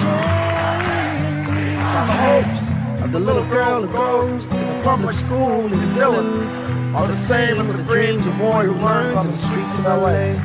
[2.08, 2.64] The hopes
[3.04, 7.58] of the little girl who goes to the public school in Dillon are the same
[7.58, 10.36] as the dreams of boy who learns on the streets of LA.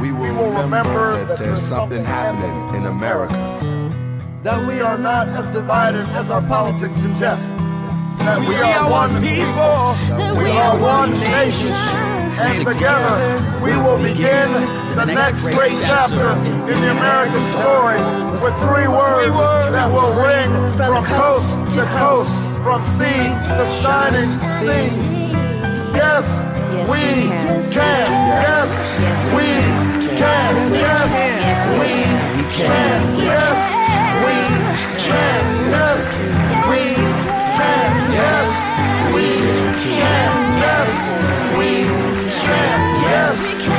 [0.00, 3.34] We will, remember, that there's something happening in America.
[4.42, 7.54] That we are not as divided as our politics suggest.
[8.22, 9.44] That we, We are, are one one people.
[9.44, 10.16] people.
[10.16, 11.74] That we are one nation.
[12.40, 13.16] And together
[13.60, 14.48] we will begin
[14.96, 16.32] the next great chapter
[16.70, 18.00] in the American story
[18.40, 19.34] with three words
[19.74, 20.48] that will ring
[20.78, 24.30] from coast to coast, from sea to shining
[24.62, 25.09] sea.
[25.92, 27.04] Yes, yes we
[27.74, 28.12] can.
[28.46, 28.70] Yes,
[29.34, 29.48] we
[30.18, 30.70] can.
[30.72, 31.10] Yes,
[31.78, 31.90] we
[32.56, 33.00] can.
[33.18, 33.60] Yes,
[34.24, 34.38] we
[35.02, 35.44] can.
[35.74, 36.04] Yes,
[36.70, 36.82] we
[37.56, 37.90] can.
[38.20, 38.52] Yes,
[39.14, 39.26] we
[39.82, 40.30] can.
[40.64, 40.92] Yes,
[41.58, 41.70] we
[42.38, 42.80] can.
[43.02, 43.69] Yes, we can.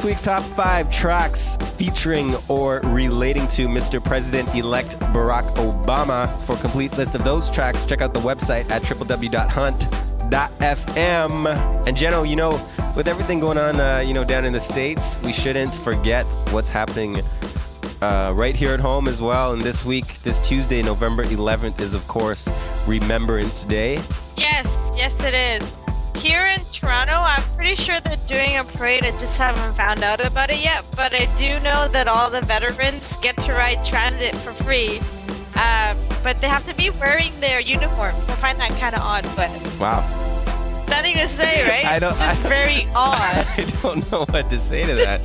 [0.00, 4.02] This week's top five tracks featuring or relating to Mr.
[4.02, 6.26] President elect Barack Obama.
[6.44, 9.46] For complete list of those tracks, check out the website at www.hunt.fm.
[11.86, 12.52] And Jeno, you know,
[12.96, 16.70] with everything going on, uh, you know, down in the States, we shouldn't forget what's
[16.70, 17.20] happening
[18.00, 19.52] uh, right here at home as well.
[19.52, 22.48] And this week, this Tuesday, November 11th, is of course
[22.86, 24.00] Remembrance Day.
[24.38, 25.79] Yes, yes, it is.
[26.16, 29.04] Here in Toronto, I'm pretty sure they're doing a parade.
[29.04, 30.84] I just haven't found out about it yet.
[30.94, 35.00] But I do know that all the veterans get to ride transit for free.
[35.56, 38.28] Uh, but they have to be wearing their uniforms.
[38.28, 40.00] I find that kind of odd, but Wow.
[40.88, 41.84] nothing to say, right?
[41.86, 43.46] I don't- it's just I- very odd.
[43.56, 45.20] I don't know what to say to that.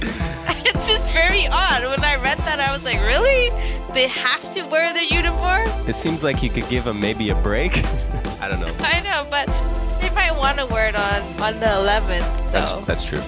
[0.00, 1.84] it's just very odd.
[1.84, 3.50] When I read that, I was like, really?
[3.92, 5.68] They have to wear their uniform?
[5.88, 7.72] It seems like you could give them maybe a break.
[8.40, 8.72] I don't know.
[8.80, 9.48] I know, but
[10.38, 13.22] want to wear it on, on the 11th, That's that's true.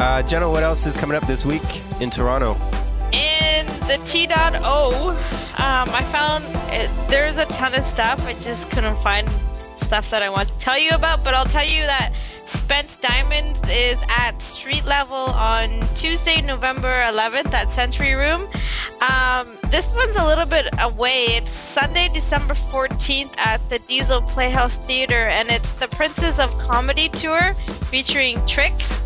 [0.00, 1.62] Uh, Jenna, what else is coming up this week
[2.00, 2.56] in Toronto?
[3.12, 5.10] In the T.O,
[5.58, 8.26] um, I found it, there's a ton of stuff.
[8.26, 9.28] I just couldn't find
[9.76, 12.12] stuff that I want to tell you about, but I'll tell you that
[12.44, 18.42] Spence Diamonds is at street level on Tuesday, November 11th at Century Room.
[19.00, 21.34] Um, this one's a little bit away.
[21.34, 27.08] It's Sunday, December 14th at the Diesel Playhouse Theater, and it's the Princes of Comedy
[27.08, 27.54] Tour
[27.90, 29.02] featuring Tricks.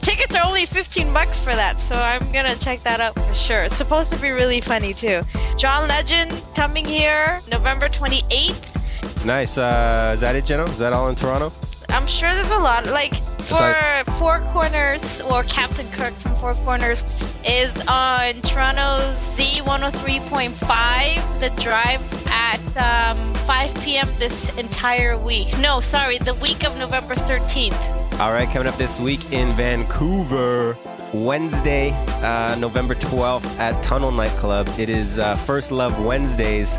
[0.00, 3.62] Tickets are only 15 bucks for that, so I'm gonna check that out for sure.
[3.62, 5.22] It's supposed to be really funny too.
[5.56, 9.24] John Legend coming here November 28th.
[9.24, 9.56] Nice.
[9.56, 10.64] Uh, is that it, Jenna?
[10.64, 11.52] Is that all in Toronto?
[11.90, 12.86] I'm sure there's a lot.
[12.86, 17.02] Like for like- Four Corners or Captain Kirk from Four Corners
[17.44, 21.40] is on Toronto's Z103.5.
[21.40, 24.08] The drive at um, 5 p.m.
[24.18, 25.56] this entire week.
[25.58, 28.20] No, sorry, the week of November 13th.
[28.20, 30.76] All right, coming up this week in Vancouver,
[31.14, 31.92] Wednesday,
[32.22, 34.68] uh, November 12th at Tunnel Nightclub.
[34.78, 36.76] It is uh, First Love Wednesdays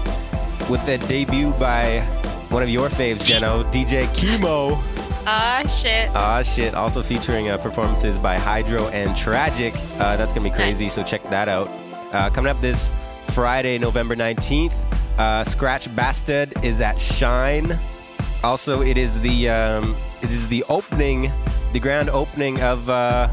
[0.69, 2.02] with the debut by
[2.49, 4.77] one of your faves, Jeno, DJ Chemo.
[5.31, 6.10] Ah, shit.
[6.15, 6.73] Ah, shit.
[6.73, 9.76] Also featuring uh, performances by Hydro and Tragic.
[9.99, 11.69] Uh, that's going to be crazy, so check that out.
[12.11, 12.89] Uh, coming up this
[13.27, 14.73] Friday, November 19th,
[15.19, 17.80] uh, Scratch Bastid is at Shine.
[18.43, 21.31] Also, it is the um, it is the opening,
[21.73, 23.30] the grand opening of uh,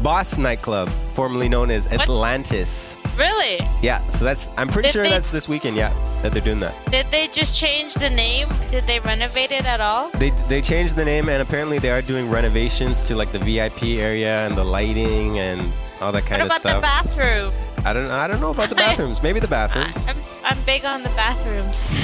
[0.00, 2.94] Boss Nightclub, formerly known as Atlantis.
[3.16, 3.58] Really?
[3.82, 5.76] Yeah, so that's I'm pretty Did sure they- that's this weekend.
[5.76, 6.74] Yeah, that they're doing that.
[6.90, 8.48] Did they just change the name?
[8.70, 10.08] Did they renovate it at all?
[10.10, 13.98] They they changed the name and apparently they are doing renovations to like the VIP
[14.00, 16.82] area and the lighting and all that kind what of about the stuff.
[16.82, 17.52] bathroom?
[17.84, 19.22] I don't I don't know about the bathrooms.
[19.22, 20.06] Maybe the bathrooms.
[20.06, 21.94] I'm, I'm big on the bathrooms.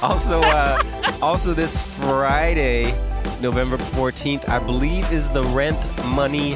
[0.02, 0.82] also, uh,
[1.22, 2.92] also this Friday,
[3.40, 6.54] November 14th, I believe is the Rent Money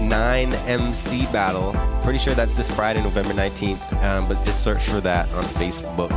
[0.00, 1.72] 9 MC battle.
[2.02, 4.02] Pretty sure that's this Friday, November 19th.
[4.02, 6.10] Um, but just search for that on Facebook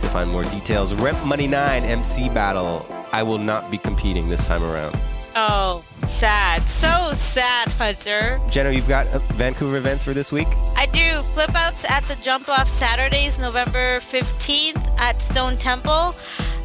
[0.00, 0.92] to find more details.
[0.94, 2.86] Rent Money 9 MC battle.
[3.12, 4.98] I will not be competing this time around.
[5.40, 6.68] Oh, sad.
[6.68, 8.40] So sad, Hunter.
[8.50, 10.48] Jenna, you've got uh, Vancouver events for this week?
[10.74, 16.16] I do flip outs at the jump off Saturdays, November 15th at Stone Temple.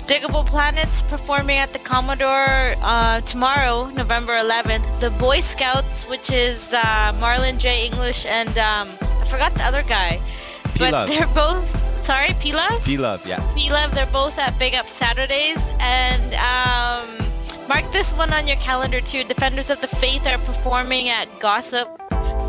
[0.08, 5.00] Diggable Planets performing at the Commodore uh, tomorrow, November 11th.
[5.00, 7.86] The Boy Scouts, which is uh, Marlon J.
[7.86, 8.90] English and um,
[9.22, 10.20] I forgot the other guy.
[10.64, 11.10] But P-Love.
[11.10, 12.84] they're both, sorry, P-Love?
[12.84, 13.40] P Love, yeah.
[13.54, 15.64] P-Love, they're both at Big Up Saturdays.
[15.80, 17.23] And um,
[17.68, 19.24] mark this one on your calendar too.
[19.24, 21.88] Defenders of the Faith are performing at Gossip,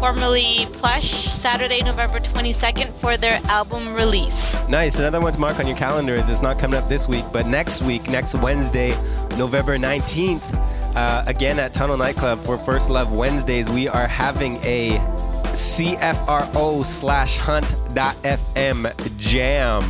[0.00, 4.56] formerly Plush, Saturday, November 22nd for their album release.
[4.68, 4.98] Nice.
[4.98, 7.46] Another one to mark on your calendar is it's not coming up this week, but
[7.46, 8.90] next week, next Wednesday,
[9.36, 10.42] November 19th,
[10.96, 14.98] uh, again at Tunnel Nightclub for First Love Wednesdays, we are having a
[15.54, 19.82] CFRO slash hunt.fm jam.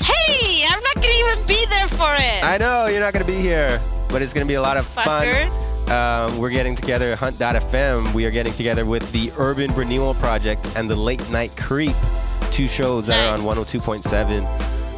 [0.00, 2.44] Hey, I'm not gonna even be there for it.
[2.44, 4.76] I know you're not going to be here, but it's going to be a lot
[4.76, 5.84] of Fuckers.
[5.86, 6.30] fun.
[6.30, 8.12] Um, we're getting together Hunt.fm.
[8.14, 11.94] We are getting together with the Urban Renewal Project and the Late Night Creep,
[12.50, 14.44] two shows that are on 102.7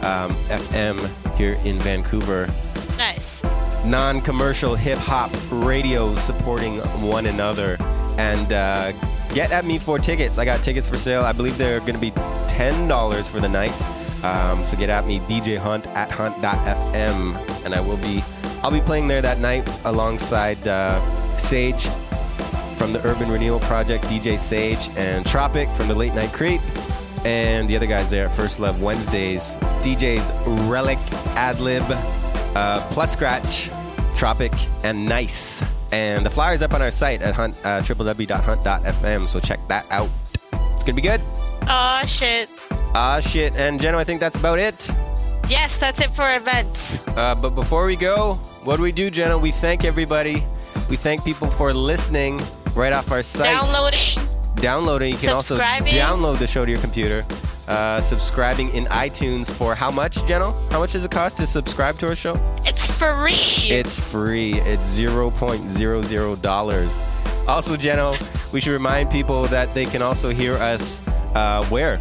[0.04, 2.48] um, FM here in Vancouver.
[2.96, 3.42] Nice.
[3.84, 7.76] Non commercial hip hop radio supporting one another.
[8.18, 8.92] And uh,
[9.34, 10.38] get at me for tickets.
[10.38, 11.22] I got tickets for sale.
[11.22, 13.72] I believe they're going to be $10 for the night.
[14.22, 18.24] Um, so get at me, DJ Hunt at hunt.fm, and I will be,
[18.62, 21.00] I'll be playing there that night alongside uh,
[21.38, 21.88] Sage
[22.76, 26.60] from the Urban Renewal Project, DJ Sage, and Tropic from the Late Night Creep,
[27.24, 30.98] and the other guys there at First Love Wednesdays, DJs Relic,
[31.36, 31.84] Adlib,
[32.56, 33.70] uh, Plus Scratch,
[34.16, 35.62] Tropic, and Nice.
[35.92, 40.10] And the flyer's up on our site at hunt, uh, www.hunt.fm, so check that out.
[40.52, 41.20] It's gonna be good.
[41.68, 42.48] Oh shit.
[42.94, 43.56] Ah, shit.
[43.56, 44.90] And Jenna, I think that's about it.
[45.48, 47.06] Yes, that's it for events.
[47.08, 48.34] Uh, but before we go,
[48.64, 49.38] what do we do, Jenna?
[49.38, 50.44] We thank everybody.
[50.90, 52.40] We thank people for listening
[52.74, 53.44] right off our site.
[53.44, 54.00] Downloading.
[54.56, 55.12] Downloading.
[55.12, 57.24] You can also download the show to your computer.
[57.66, 60.52] Uh, subscribing in iTunes for how much, Jenna?
[60.70, 62.34] How much does it cost to subscribe to our show?
[62.64, 63.34] It's free.
[63.70, 64.54] It's free.
[64.60, 66.98] It's zero point zero zero dollars.
[67.46, 68.12] Also, Jeno,
[68.52, 71.00] we should remind people that they can also hear us
[71.34, 72.00] uh, where?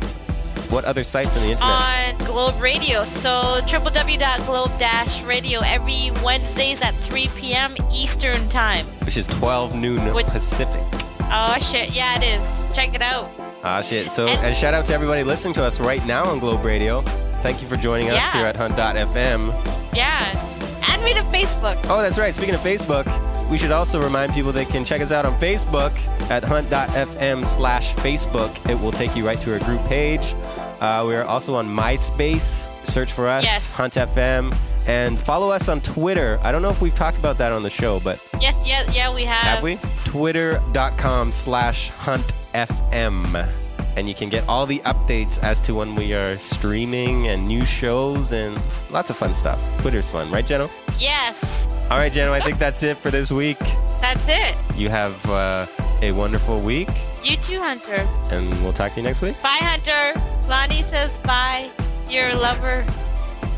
[0.70, 2.20] What other sites on the internet?
[2.22, 3.04] on Globe Radio.
[3.06, 7.76] So www.globe-radio every Wednesdays at 3 p.m.
[7.92, 8.86] Eastern Time.
[9.06, 10.82] Which is 12 noon Which- Pacific.
[11.30, 12.68] Oh shit, yeah it is.
[12.74, 13.30] Check it out.
[13.64, 14.10] Ah, shit.
[14.12, 17.02] So, and shout out to everybody listening to us right now on Globe Radio.
[17.42, 18.32] Thank you for joining us Yeah.
[18.34, 19.52] here at Hunt.fm.
[19.94, 20.57] Yeah.
[20.88, 21.78] Add me to Facebook.
[21.90, 22.34] Oh, that's right.
[22.34, 23.06] Speaking of Facebook,
[23.50, 25.92] we should also remind people they can check us out on Facebook
[26.30, 28.52] at hunt.fm slash Facebook.
[28.70, 30.34] It will take you right to our group page.
[30.80, 32.68] Uh, we are also on MySpace.
[32.86, 33.74] Search for us, Yes.
[33.76, 34.56] Hunt FM,
[34.88, 36.40] and follow us on Twitter.
[36.44, 39.14] I don't know if we've talked about that on the show, but Yes, yeah, yeah,
[39.14, 39.44] we have.
[39.44, 39.78] have we?
[40.06, 43.50] Twitter.com slash Hunt FM.
[43.98, 47.66] And you can get all the updates as to when we are streaming and new
[47.66, 48.56] shows and
[48.92, 49.60] lots of fun stuff.
[49.82, 50.70] Twitter's fun, right, Jeno?
[51.00, 51.68] Yes.
[51.90, 53.58] All right, Jeno, I think that's it for this week.
[54.00, 54.56] That's it.
[54.76, 55.66] You have uh,
[56.04, 56.90] a wonderful week,
[57.24, 58.08] You too, Hunter.
[58.30, 59.34] and we'll talk to you next week.
[59.42, 60.14] Bye, Hunter.
[60.48, 61.68] Lonnie says bye.
[62.08, 62.86] Your lover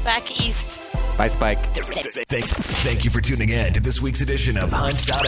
[0.06, 0.80] back east.
[1.20, 1.60] Bye, Spike.
[2.30, 5.20] Thank, you for tuning in to this week's edition of Hunt.fm.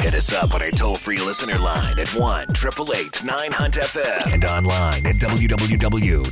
[0.00, 4.32] Hit us up on our toll free listener line at 1 888 9 Hunt FM
[4.32, 6.30] and online at www.hunt.fm.